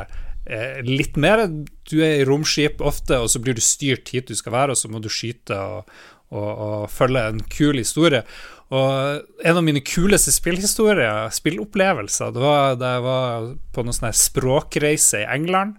[0.46, 1.48] eh, litt mer.
[1.88, 4.80] Du er i romskip ofte, og så blir du styrt hit du skal være, og
[4.80, 5.96] så må du skyte og
[6.32, 8.24] og, og følge en kul historie.
[8.72, 14.16] Og en av mine kuleste spillhistorier, spillopplevelser, det var da jeg var på noen sånn
[14.16, 15.76] språkreise i England,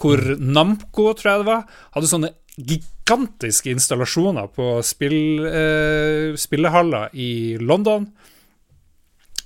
[0.00, 1.64] hvor Namco, tror jeg det var,
[1.96, 8.06] hadde sånne gigantiske installasjoner på spill, eh, spillehaller i London.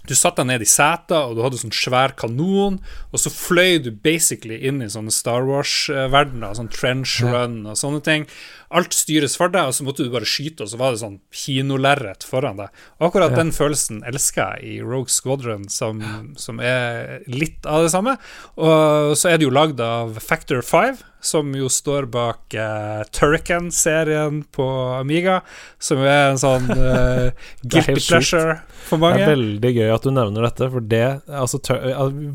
[0.04, 2.76] Du satte deg ned i setet, og du hadde sånn svær kanon,
[3.08, 8.02] og så fløy du basically inn i sånne Star Wars-verdener, sånn trench run og sånne
[8.04, 8.26] ting.
[8.74, 11.20] Alt styres for deg, og så måtte du bare skyte, og så var det sånn
[11.32, 12.84] kinolerret foran deg.
[12.98, 13.40] Og akkurat ja.
[13.40, 16.02] den følelsen elsker jeg i Rogue Squadron, som,
[16.40, 18.16] som, er litt av det samme.
[18.58, 24.42] Og så er det jo lagd av Factor 5 som jo står bak uh, Turrican-serien
[24.52, 24.66] på
[24.98, 25.40] Amiga,
[25.80, 27.30] som er en sånn uh,
[27.62, 29.22] guilty pleasure for mange.
[29.22, 31.58] Det er veldig gøy at du nevner dette, for det altså,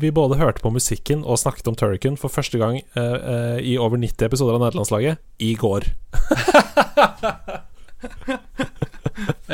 [0.00, 3.96] Vi både hørte på musikken og snakket om Turrican for første gang uh, i over
[4.00, 5.82] 90 episoder av Nederlandslaget i går.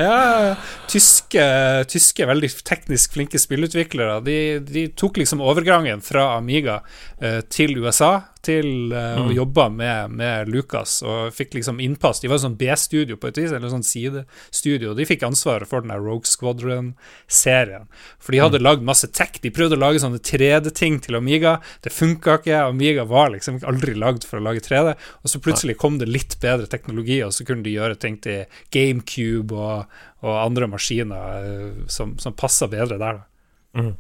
[0.07, 0.55] ja,
[0.91, 1.45] tyske,
[1.91, 6.77] tyske, veldig teknisk flinke spillutviklere De, de tok liksom overgangen fra Amiga
[7.23, 9.29] uh, til USA til uh, mm.
[9.29, 12.23] å jobbe med, med, Lucas, og fikk liksom innpass.
[12.23, 14.95] De var sånn B-studio på et vis, eller sånn sidestudio.
[14.97, 17.89] De fikk ansvaret for den der Rogue Squadron-serien.
[18.23, 18.67] For de hadde mm.
[18.67, 19.41] lagd masse tech.
[19.43, 21.59] De prøvde å lage sånne 3D-ting til Amiga.
[21.85, 22.63] Det funka ikke.
[22.71, 24.97] Amiga var liksom aldri lagd for å lage 3D.
[25.23, 28.47] Og så plutselig kom det litt bedre teknologi, og så kunne de gjøre ting til
[28.75, 33.33] GameCube og, og andre maskiner uh, som, som passa bedre der, da.
[33.77, 33.95] Mm.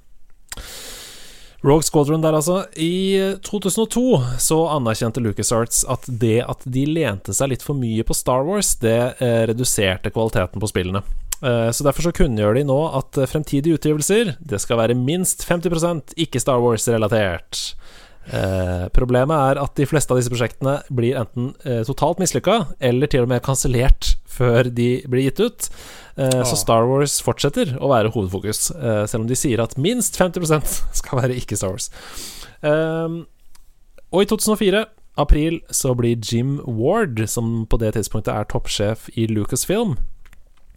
[1.66, 2.60] Rogue Squadron der, altså.
[2.78, 4.04] I 2002
[4.38, 8.76] så anerkjente LucasArts at det at de lente seg litt for mye på Star Wars,
[8.78, 11.02] det eh, reduserte kvaliteten på spillene.
[11.42, 15.42] Eh, så Derfor så kunngjør de nå at eh, fremtidige utgivelser Det skal være minst
[15.48, 17.66] 50% ikke Star Wars-relatert.
[18.26, 23.10] Eh, problemet er at de fleste av disse prosjektene blir enten eh, totalt mislykka, eller
[23.10, 25.68] til og med kansellert før de blir gitt ut.
[26.16, 30.16] Eh, Så Star Wars fortsetter å være hovedfokus, eh, selv om de sier at minst
[30.16, 31.90] 50% skal være ikke Star Wars.
[32.62, 33.26] Um,
[34.12, 34.86] og i 2004,
[35.20, 39.96] april, så blir Jim Ward, som på det tidspunktet er toppsjef i Lucasfilm,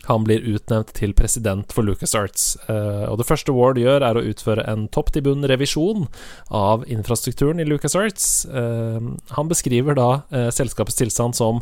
[0.07, 2.53] han blir utnevnt til president for LucasArts.
[2.69, 6.07] Uh, og det første Ward gjør, er å utføre en topp-til-bunn-revisjon
[6.55, 8.47] av infrastrukturen i LucasArts.
[8.47, 11.61] Uh, han beskriver da uh, selskapets tilstand som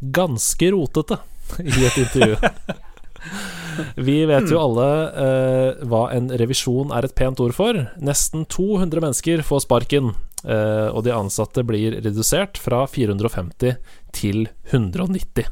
[0.00, 1.20] ganske rotete
[1.60, 2.40] i et intervju.
[4.08, 7.80] Vi vet jo alle uh, hva en revisjon er et pent ord for.
[8.02, 10.12] Nesten 200 mennesker får sparken,
[10.44, 13.76] uh, og de ansatte blir redusert fra 450
[14.14, 15.50] til 190.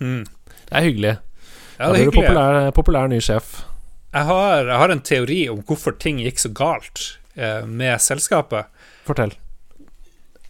[0.00, 0.22] Hmm.
[0.70, 1.16] Det er hyggelig.
[1.80, 2.28] Ja, det er blir du hyggelig.
[2.28, 3.60] populær, populær ny sjef.
[4.10, 7.04] Jeg har, jeg har en teori om hvorfor ting gikk så galt
[7.38, 8.66] eh, med selskapet.
[9.06, 9.36] Fortell.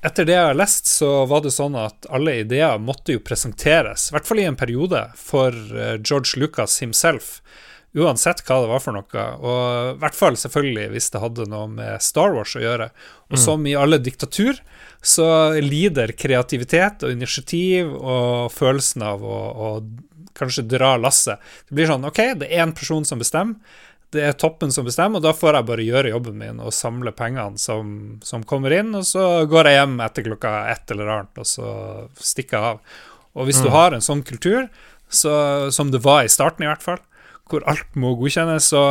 [0.00, 4.08] Etter det jeg har lest, så var det sånn at alle ideer måtte jo presenteres,
[4.08, 7.40] i hvert fall i en periode, for eh, George Lucas himself.
[7.92, 9.22] Uansett hva det var for noe.
[9.42, 9.62] Og
[9.96, 12.86] i hvert fall selvfølgelig hvis det hadde noe med Star Wars å gjøre.
[13.34, 14.60] Og som i alle diktatur,
[15.02, 15.26] så
[15.58, 19.70] lider kreativitet og initiativ og følelsen av å, å
[20.38, 21.42] kanskje dra lasset.
[21.66, 23.58] Det blir sånn OK, det er én person som bestemmer.
[24.10, 27.12] Det er toppen som bestemmer, og da får jeg bare gjøre jobben min og samle
[27.14, 27.92] pengene som,
[28.26, 31.74] som kommer inn, og så går jeg hjem etter klokka ett eller annet, og så
[32.18, 33.04] stikker jeg av.
[33.38, 34.66] Og hvis du har en sånn kultur,
[35.10, 35.32] så,
[35.70, 36.98] som det var i starten i hvert fall,
[37.50, 38.82] hvor alt må godkjennes, så,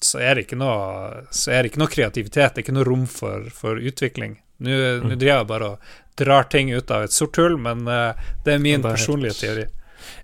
[0.00, 2.88] så, er, det ikke noe, så er det ikke noe kreativitet, det er ikke noe
[2.88, 4.38] rom for, for utvikling.
[4.64, 8.16] Nå nå driver jeg bare og drar ting ut av et sort hull, men uh,
[8.44, 9.66] det er min Det er personlige teori.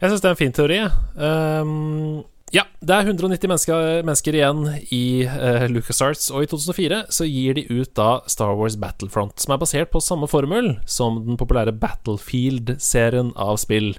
[0.01, 0.79] Jeg syns det er en fin teori.
[1.17, 2.23] Um,
[2.53, 4.59] ja, det er 190 mennesker, mennesker igjen
[4.93, 9.55] i uh, LucasArts, og i 2004 så gir de ut da Star Wars Battlefront, som
[9.55, 13.95] er basert på samme formel som den populære Battlefield-serien av spill.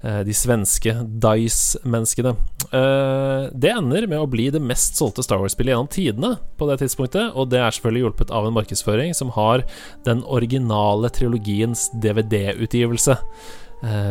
[0.00, 2.32] Uh, de svenske Dice-menneskene.
[2.72, 6.78] Uh, det ender med å bli det mest solgte Star Wars-spillet gjennom tidene på det
[6.80, 9.66] tidspunktet, og det er selvfølgelig hjulpet av en markedsføring som har
[10.08, 13.18] den originale trilogiens DVD-utgivelse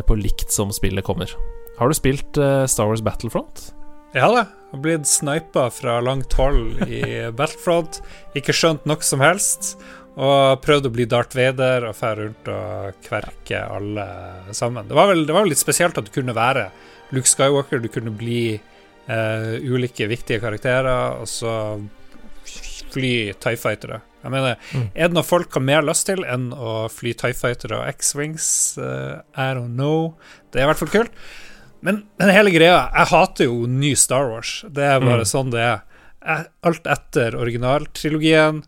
[0.08, 1.34] på likt som spillet kommer.
[1.82, 2.38] Har du spilt
[2.72, 3.66] Star Wars Battlefront?
[4.16, 4.46] Ja da.
[4.72, 7.02] Har blitt snipa fra langt hold i
[7.38, 8.02] Battlefront.
[8.36, 9.76] Ikke skjønt noe som helst.
[10.18, 14.08] Og prøvd å bli Darth Vader og dra rundt og kverke alle
[14.58, 14.88] sammen.
[14.90, 16.72] Det var, vel, det var vel litt spesielt at du kunne være
[17.14, 17.84] Luke Skywalker.
[17.84, 21.54] Du kunne bli eh, ulike viktige karakterer, og så
[22.92, 24.02] fly TIE Fightere.
[24.24, 24.58] Jeg mener,
[24.96, 28.48] Er det noe folk har mer lyst til enn å fly TIE Fightere og X-Wings?
[28.82, 30.16] Uh, I don't know.
[30.52, 31.22] Det er i hvert fall kult.
[31.82, 34.64] Men den hele greia Jeg hater jo ny Star Wars.
[34.70, 35.32] Det er bare Mm.
[35.34, 35.82] sånn det er.
[36.26, 38.64] Jeg- Alt etter originaltrilogien.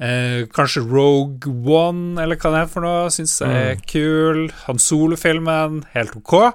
[0.00, 4.50] Eh, kanskje Rogue One, eller hva det er for noe, syns jeg er kul.
[4.66, 6.54] Han Solo-filmen, helt OK.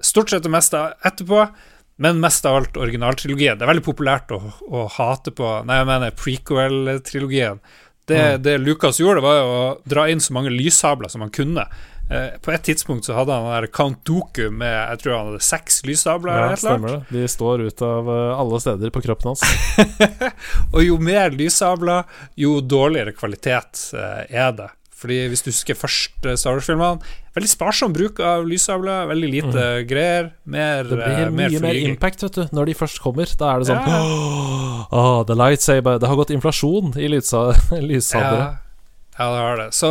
[0.00, 1.50] Stort sett det meste etterpå,
[1.98, 3.58] men mest av alt originaltrilogien.
[3.58, 7.60] Det er veldig populært å, å hate på Nei, jeg mener prequel-trilogien.
[8.06, 11.66] Det, det Lucas gjorde, var å dra inn så mange lyssabler som han kunne.
[12.10, 15.44] Eh, på et tidspunkt så hadde han der Count Doku med jeg tror han hadde
[15.46, 16.40] seks lyssabler.
[16.50, 17.00] Ja, stemmer det.
[17.14, 19.44] De står ut av eh, alle steder på kroppen hans.
[20.74, 22.02] Og jo mer lyssabler,
[22.40, 24.68] jo dårligere kvalitet eh, er det.
[25.00, 27.00] Fordi hvis du husker første Star Wars-filmene
[27.32, 30.32] Veldig sparsom bruk av lyssabler, veldig lite greier.
[30.50, 33.30] Mer, Det blir mye mer impact vet du når de først kommer.
[33.38, 34.00] Da er det sånn Ja.
[34.90, 38.58] oh, The lightsaber Det har gått inflasjon i lyssa- Ja,
[39.14, 39.68] ja, det har det.
[39.78, 39.88] Så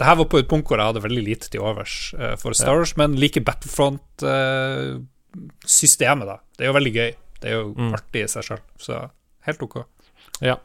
[0.00, 2.50] det her var på et punkt hvor jeg hadde veldig lite til overs uh, for
[2.56, 6.36] Star Wars, men liker Battlefront-systemet, da.
[6.56, 7.10] Det er jo veldig gøy.
[7.40, 7.92] Det er jo Mm.
[7.96, 9.10] artig i seg sjøl, så
[9.46, 9.76] helt ok.
[10.40, 10.56] Ja.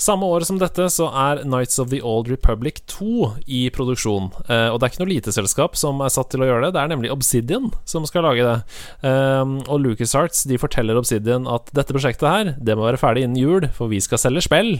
[0.00, 4.30] Samme år som dette så er Nights of the Old Republic 2 i produksjon.
[4.48, 6.74] Eh, og det er ikke noe lite selskap som er satt til å gjøre det,
[6.76, 8.56] det er nemlig Obsidian som skal lage det.
[9.04, 13.40] Eh, og LucasArts de forteller Obsidian at dette prosjektet her, det må være ferdig innen
[13.40, 14.78] jul, for vi skal selge spill.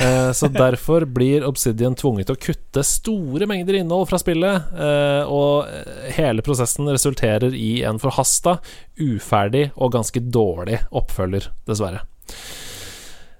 [0.00, 5.28] Eh, så derfor blir Obsidian tvunget til å kutte store mengder innhold fra spillet, eh,
[5.28, 5.68] og
[6.16, 8.56] hele prosessen resulterer i en forhasta,
[9.02, 12.06] uferdig og ganske dårlig oppfølger, dessverre.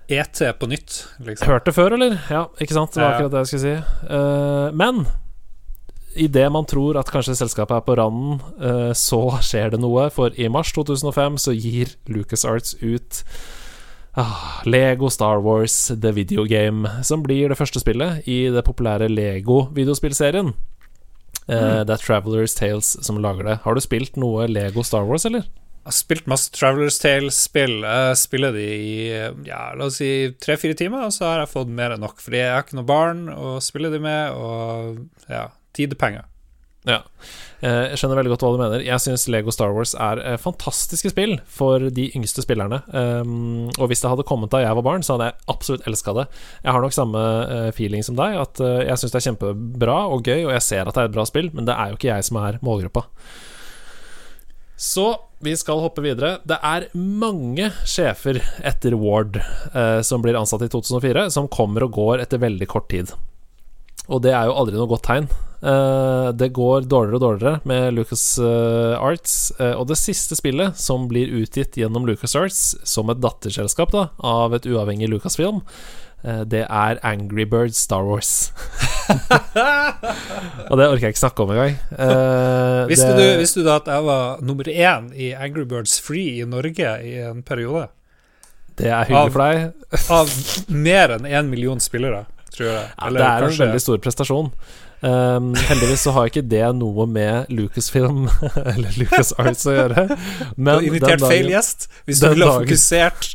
[0.09, 1.49] ET på nytt, liksom.
[1.49, 2.19] Hørt det før, eller?
[2.31, 2.95] Ja, ikke sant?
[2.95, 3.75] Det var akkurat det jeg skulle si.
[4.11, 5.05] Uh, men
[6.15, 10.09] idet man tror at kanskje selskapet er på randen, uh, så skjer det noe.
[10.13, 13.23] For i mars 2005 så gir LucasArts ut
[14.17, 19.09] ah, Lego Star Wars The Video Game, som blir det første spillet i det populære
[19.09, 20.53] Lego-videospillserien.
[21.49, 23.59] Eh, Det er Travelers Tales som lager det.
[23.65, 25.49] Har du spilt noe Lego Star Wars, eller?
[25.83, 27.81] Jeg har spilt masse Travelers Tale-spill.
[27.83, 28.91] Jeg spiller de i
[29.49, 32.23] ja, la oss si tre-fire timer, og så har jeg fått mer enn nok.
[32.23, 36.29] Fordi jeg har ikke noe barn å spille de med, og ja, tidepenger.
[36.87, 37.01] Ja.
[37.63, 38.87] Eh, Jeg skjønner veldig godt hva du mener.
[38.87, 42.79] Jeg syns Lego Star Wars er eh, fantastiske spill for de yngste spillerne.
[42.95, 46.15] Um, og hvis det hadde kommet da jeg var barn, så hadde jeg absolutt elska
[46.19, 46.29] det.
[46.63, 50.23] Jeg har nok samme eh, feeling som deg, at jeg syns det er kjempebra og
[50.31, 52.15] gøy, og jeg ser at det er et bra spill, men det er jo ikke
[52.15, 53.09] jeg som er målgruppa.
[54.83, 55.07] Så
[55.43, 56.41] vi skal hoppe videre.
[56.43, 61.95] Det er mange sjefer etter Ward eh, som blir ansatt i 2004, som kommer og
[61.95, 63.13] går etter veldig kort tid.
[64.11, 65.29] Og det er jo aldri noe godt tegn.
[65.63, 69.37] Eh, det går dårligere og dårligere med Lucas eh, Arts.
[69.61, 74.09] Eh, og det siste spillet, som blir utgitt gjennom Lucas Arts som et datterselskap da,
[74.19, 75.63] av et uavhengig Lucasfilm,
[76.27, 78.51] eh, det er Angry Birds Star Wars.
[80.71, 81.75] og det orker jeg ikke snakke om engang.
[81.97, 86.41] Eh, Visste, det- du, visste du at jeg var nummer én i Angry Birds Free
[86.43, 87.89] i Norge i en periode?
[88.79, 89.57] Det er hyggelig Av- for deg.
[90.19, 92.87] Av mer enn én million spillere, tror jeg.
[92.97, 94.53] Ja, det er en veldig stor prestasjon.
[95.03, 98.29] Um, heldigvis så har ikke det noe med Lucasfilm
[98.73, 100.05] eller Lucas Arts å gjøre.
[100.55, 103.33] Du har invitert feil gjest hvis du ville vil ha fokusert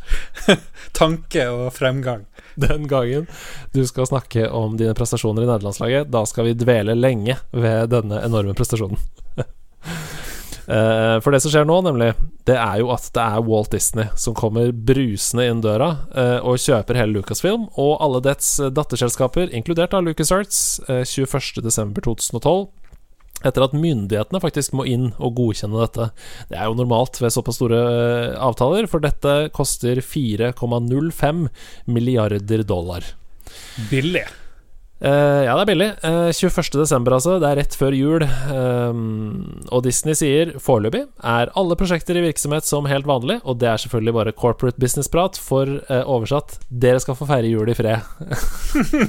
[0.96, 2.26] tanke og fremgang.
[2.58, 3.26] den gangen
[3.72, 8.22] du skal snakke om dine prestasjoner i nederlandslaget, da skal vi dvele lenge ved denne
[8.24, 8.98] enorme prestasjonen.
[10.68, 12.10] Eh, For det som skjer nå, nemlig,
[12.44, 16.60] det er jo at det er Walt Disney som kommer brusende inn døra eh, og
[16.60, 20.58] kjøper hele Lucasfilm og alle dets eh, datterselskaper, inkludert av LucasArts,
[20.90, 22.68] eh, 21.12.2012.
[23.46, 26.08] Etter at myndighetene faktisk må inn og godkjenne dette.
[26.50, 31.46] Det er jo normalt ved såpass store eh, avtaler, for dette koster 4,05
[31.86, 33.06] milliarder dollar.
[33.92, 34.26] Billig.
[34.98, 35.86] Uh, ja, det er billig.
[36.02, 37.36] Uh, 21.12., altså.
[37.38, 38.24] Det er rett før jul.
[38.50, 43.70] Um, og Disney sier foreløpig er alle prosjekter i virksomhet som helt vanlig, og det
[43.70, 48.02] er selvfølgelig bare corporate business-prat, for uh, oversatt dere skal få feire jul i fred.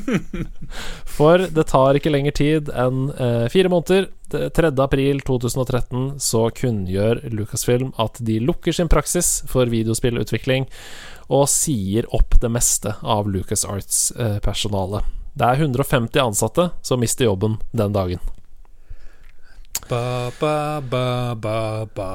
[1.18, 4.12] for det tar ikke lenger tid enn uh, fire måneder.
[4.30, 4.72] Det- 3.
[4.84, 10.68] april 2013 så kunngjør Lucasfilm at de lukker sin praksis for videospillutvikling
[11.30, 15.04] og sier opp det meste av LucasArts-personalet.
[15.36, 18.20] Det er 150 ansatte som mister jobben den dagen.
[19.88, 20.82] Ba, ba,
[21.40, 22.10] ba.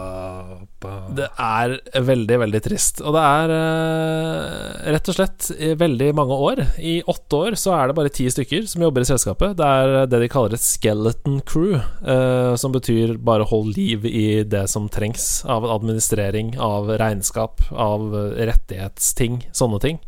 [1.15, 3.01] Det er veldig, veldig trist.
[3.03, 5.49] Og det er uh, rett og slett
[5.81, 6.63] veldig mange år.
[6.79, 9.57] I åtte år så er det bare ti stykker som jobber i selskapet.
[9.59, 14.43] Det er det de kaller et skeleton crew, uh, som betyr bare hold liv i
[14.45, 20.03] det som trengs av administrering, av regnskap, av rettighetsting, sånne ting.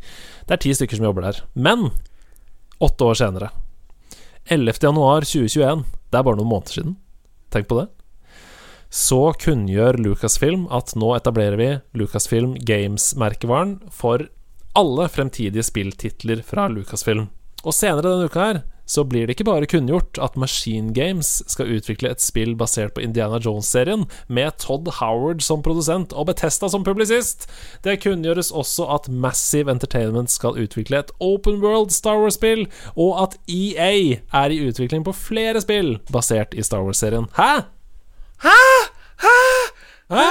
[0.47, 1.43] Det er ti stykker som jobber der.
[1.55, 1.89] Men
[2.85, 3.51] åtte år senere,
[4.53, 4.79] 11.
[4.83, 5.83] januar 2021,
[6.13, 6.97] det er bare noen måneder siden,
[7.57, 7.89] tenk på det
[8.93, 14.29] så kunngjør Lucasfilm at nå etablerer vi Lucasfilm Games-merkevaren for
[14.77, 17.27] alle fremtidige spilltitler fra Lucasfilm.
[17.65, 21.71] Og senere denne uka her så blir det ikke bare kunngjort at Machine Games skal
[21.77, 26.87] utvikle et spill basert på Indiana Jones-serien, med Todd Howard som produsent og Betesta som
[26.87, 27.49] publisist.
[27.85, 33.39] Det kunngjøres også at Massive Entertainment skal utvikle et open world Star Wars-spill, og at
[33.51, 37.29] EA er i utvikling på flere spill basert i Star Wars-serien.
[37.37, 37.67] Hæ?!
[38.45, 38.61] Hæ?
[39.23, 39.37] Hæ?
[40.13, 40.31] Hæ?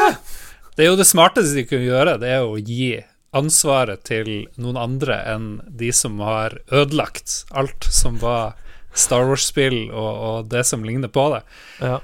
[0.75, 2.95] Det er jo det smarteste de kunne gjøre, det er å gi
[3.35, 8.55] ansvaret til noen andre enn de som har ødelagt alt som var
[8.95, 11.41] Star Wars-spill og, og det som ligner på det.
[11.83, 11.99] Ja.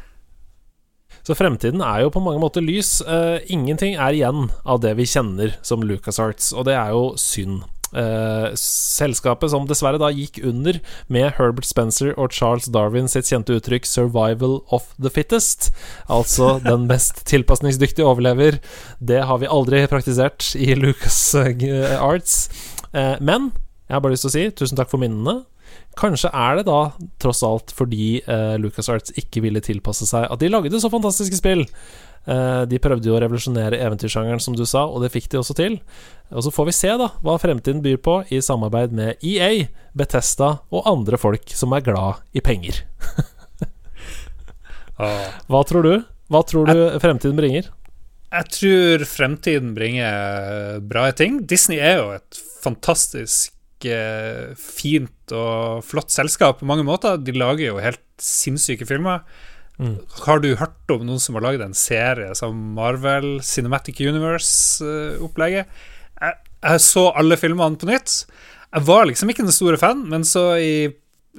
[1.21, 2.97] Så fremtiden er jo på mange måter lys.
[3.05, 7.61] Uh, ingenting er igjen av det vi kjenner som LucasArts, og det er jo synd.
[7.91, 10.79] Eh, selskapet som dessverre da gikk under
[11.11, 15.71] med Herbert Spencer og Charles Darwin sitt kjente uttrykk 'survival of the fittest',
[16.07, 18.59] altså den mest tilpasningsdyktige overlever,
[18.99, 22.49] det har vi aldri praktisert i LucasArts.
[22.93, 23.51] Eh, men
[23.87, 25.43] jeg har bare lyst til å si tusen takk for minnene.
[25.99, 30.47] Kanskje er det da tross alt fordi eh, LucasArts ikke ville tilpasse seg at de
[30.47, 31.65] lagde så fantastiske spill.
[32.27, 35.57] Eh, de prøvde jo å revolusjonere eventyrsjangeren, som du sa, og det fikk de også
[35.57, 35.79] til.
[36.31, 39.67] Og så får vi se da hva fremtiden byr på i samarbeid med EA,
[39.97, 42.83] Betesta og andre folk som er glad i penger.
[45.01, 45.93] Hva tror du?
[46.29, 47.71] Hva tror du fremtiden bringer?
[48.31, 51.41] jeg tror fremtiden bringer bra ting.
[51.47, 57.19] Disney er jo et fantastisk eh, fint og flott selskap på mange måter.
[57.19, 59.25] De lager jo helt sinnssyke filmer.
[59.81, 59.95] Mm.
[60.27, 65.65] Har du hørt om noen som har laget en serie som Marvel Cinematic Universe-opplegget?
[66.21, 68.17] jeg, jeg så alle filmene på nytt.
[68.71, 70.75] Jeg var liksom ikke den store fan, men så i,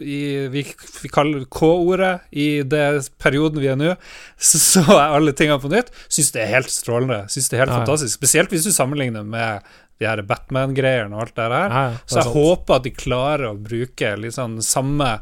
[0.03, 0.19] i
[0.53, 0.65] vi,
[1.05, 2.83] vi kaller det K-ordet i det
[3.23, 3.95] perioden vi er nå,
[4.37, 5.93] så så jeg alle tingene på nytt.
[6.13, 7.23] Syns det er helt strålende.
[7.33, 8.19] Syns det er helt Ja, fantastisk.
[8.19, 9.63] Spesielt hvis du sammenligner med
[10.03, 11.55] de her Batman-greiene og alt det her.
[11.79, 12.37] Ja, det Så jeg sant.
[12.37, 15.15] håper at de klarer å bruke litt sånn samme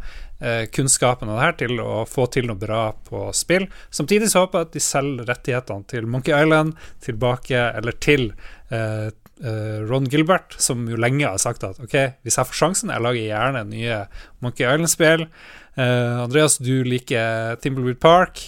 [0.73, 3.67] kunnskapen av det her til å få til noe bra på spill.
[3.93, 6.73] Samtidig så håper jeg at de selger rettighetene til Monkey Island
[7.05, 8.31] tilbake, eller til
[8.73, 9.11] eh,
[9.45, 13.05] eh, Ron Gilbert, som jo lenge har sagt at ok, hvis jeg får sjansen, jeg
[13.05, 14.01] lager gjerne nye
[14.41, 15.27] Monkey Island-spill.
[15.77, 18.41] Eh, Andreas, du liker Timbleweed Park.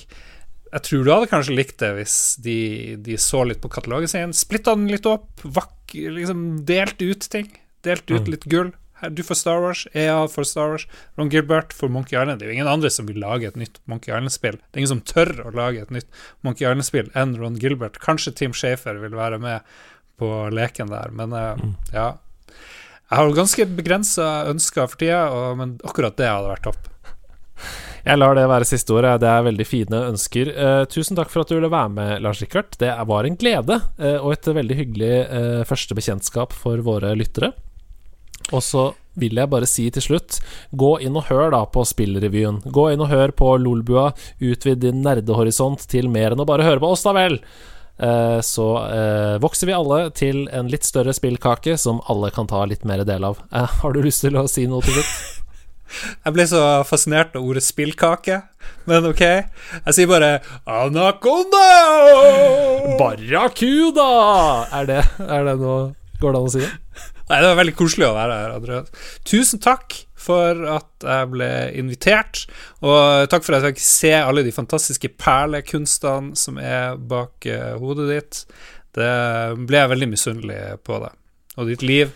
[0.73, 4.33] Jeg tror du hadde kanskje likt det hvis de, de så litt på katalogen sin.
[4.33, 7.51] Splitta den litt opp, vakk, liksom delte ut ting.
[7.85, 8.31] Delte ut Mm.
[8.33, 8.71] litt gull.
[9.11, 10.87] Du får Star Wars, EA får Star Wars,
[11.19, 12.39] Ron Gilbert får Monkey Island.
[12.39, 14.59] Det er jo ingen andre som vil lage et nytt Monkey Island-spill.
[14.61, 16.07] Det er ingen som tør å lage et nytt
[16.47, 17.99] Monkey Island-spill enn Ron Gilbert.
[18.03, 19.61] Kanskje Tim Shafer vil være med
[20.21, 21.75] på leken der, men eh, Mm.
[21.93, 22.11] ja.
[23.13, 26.87] Jeg har ganske begrensa ønsker for tida, og, men akkurat det hadde vært topp.
[28.03, 29.19] Jeg lar det være siste ordet.
[29.23, 30.49] Det er veldig fine ønsker.
[30.51, 32.73] Eh, tusen takk for at du ville være med, Lars Rikard.
[32.81, 37.53] Det var en glede, eh, og et veldig hyggelig eh, første bekjentskap for våre lyttere.
[38.51, 38.91] Og så
[39.21, 40.39] vil jeg bare si til slutt,
[40.73, 42.63] gå inn og hør da på Spillrevyen.
[42.65, 44.11] Gå inn og hør på Lolbua.
[44.41, 47.39] Utvid din nerdehorisont til mer enn å bare høre på oss, da vel.
[48.03, 52.65] Eh, så eh, vokser vi alle til en litt større spillkake som alle kan ta
[52.67, 53.45] litt mer del av.
[53.53, 55.15] Eh, har du lyst til å si noe til slutt?
[56.25, 58.39] Jeg ble så fascinert av ordet spillkake,
[58.89, 59.21] men ok.
[59.21, 61.67] Jeg sier bare Anaconda!
[62.97, 64.07] Barracuda!
[64.73, 65.91] Er det, er det noe
[66.23, 66.71] Går det an å si det?
[67.29, 69.07] Nei, det var veldig koselig å være her, Andreas.
[69.29, 71.49] Tusen takk for at jeg ble
[71.81, 72.45] invitert,
[72.85, 77.73] og takk for at jeg fikk se alle de fantastiske perlekunstene som er bak eh,
[77.81, 78.45] hodet ditt.
[78.95, 79.11] Det
[79.67, 81.19] ble jeg veldig misunnelig på deg.
[81.59, 82.13] Og ditt liv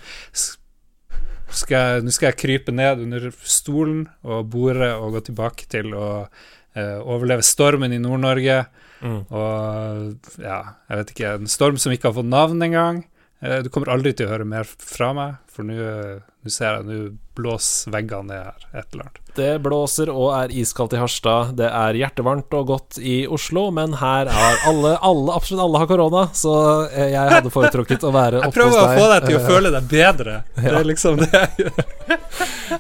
[1.57, 5.93] skal jeg, Nå skal jeg krype ned under stolen og bore og gå tilbake til
[5.97, 8.63] å eh, overleve stormen i Nord-Norge.
[9.03, 9.21] Mm.
[9.29, 13.05] Og ja, jeg vet ikke En storm som ikke har fått navn engang.
[13.43, 16.85] Eh, Du kommer aldri til å høre mer fra meg, for nå eh, ser jeg
[16.87, 16.99] Nå
[17.37, 18.63] blåser veggene ned her.
[18.81, 19.19] Et eller annet.
[19.37, 21.51] Det blåser og er iskaldt i Harstad.
[21.59, 25.91] Det er hjertevarmt og godt i Oslo, men her er alle, alle absolutt alle har
[25.91, 26.55] korona, så
[26.89, 28.63] eh, jeg hadde foretrukket å være oppe hos deg.
[28.63, 30.39] Jeg prøver å få deg til å føle deg bedre.
[30.63, 31.83] Det er liksom det jeg gjør.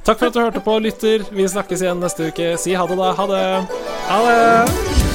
[0.07, 1.26] Takk for at du hørte på, lytter.
[1.36, 2.54] Vi snakkes igjen neste uke.
[2.62, 3.12] Si ha det, da.
[3.20, 3.44] Ha det.
[4.09, 5.05] Ha det!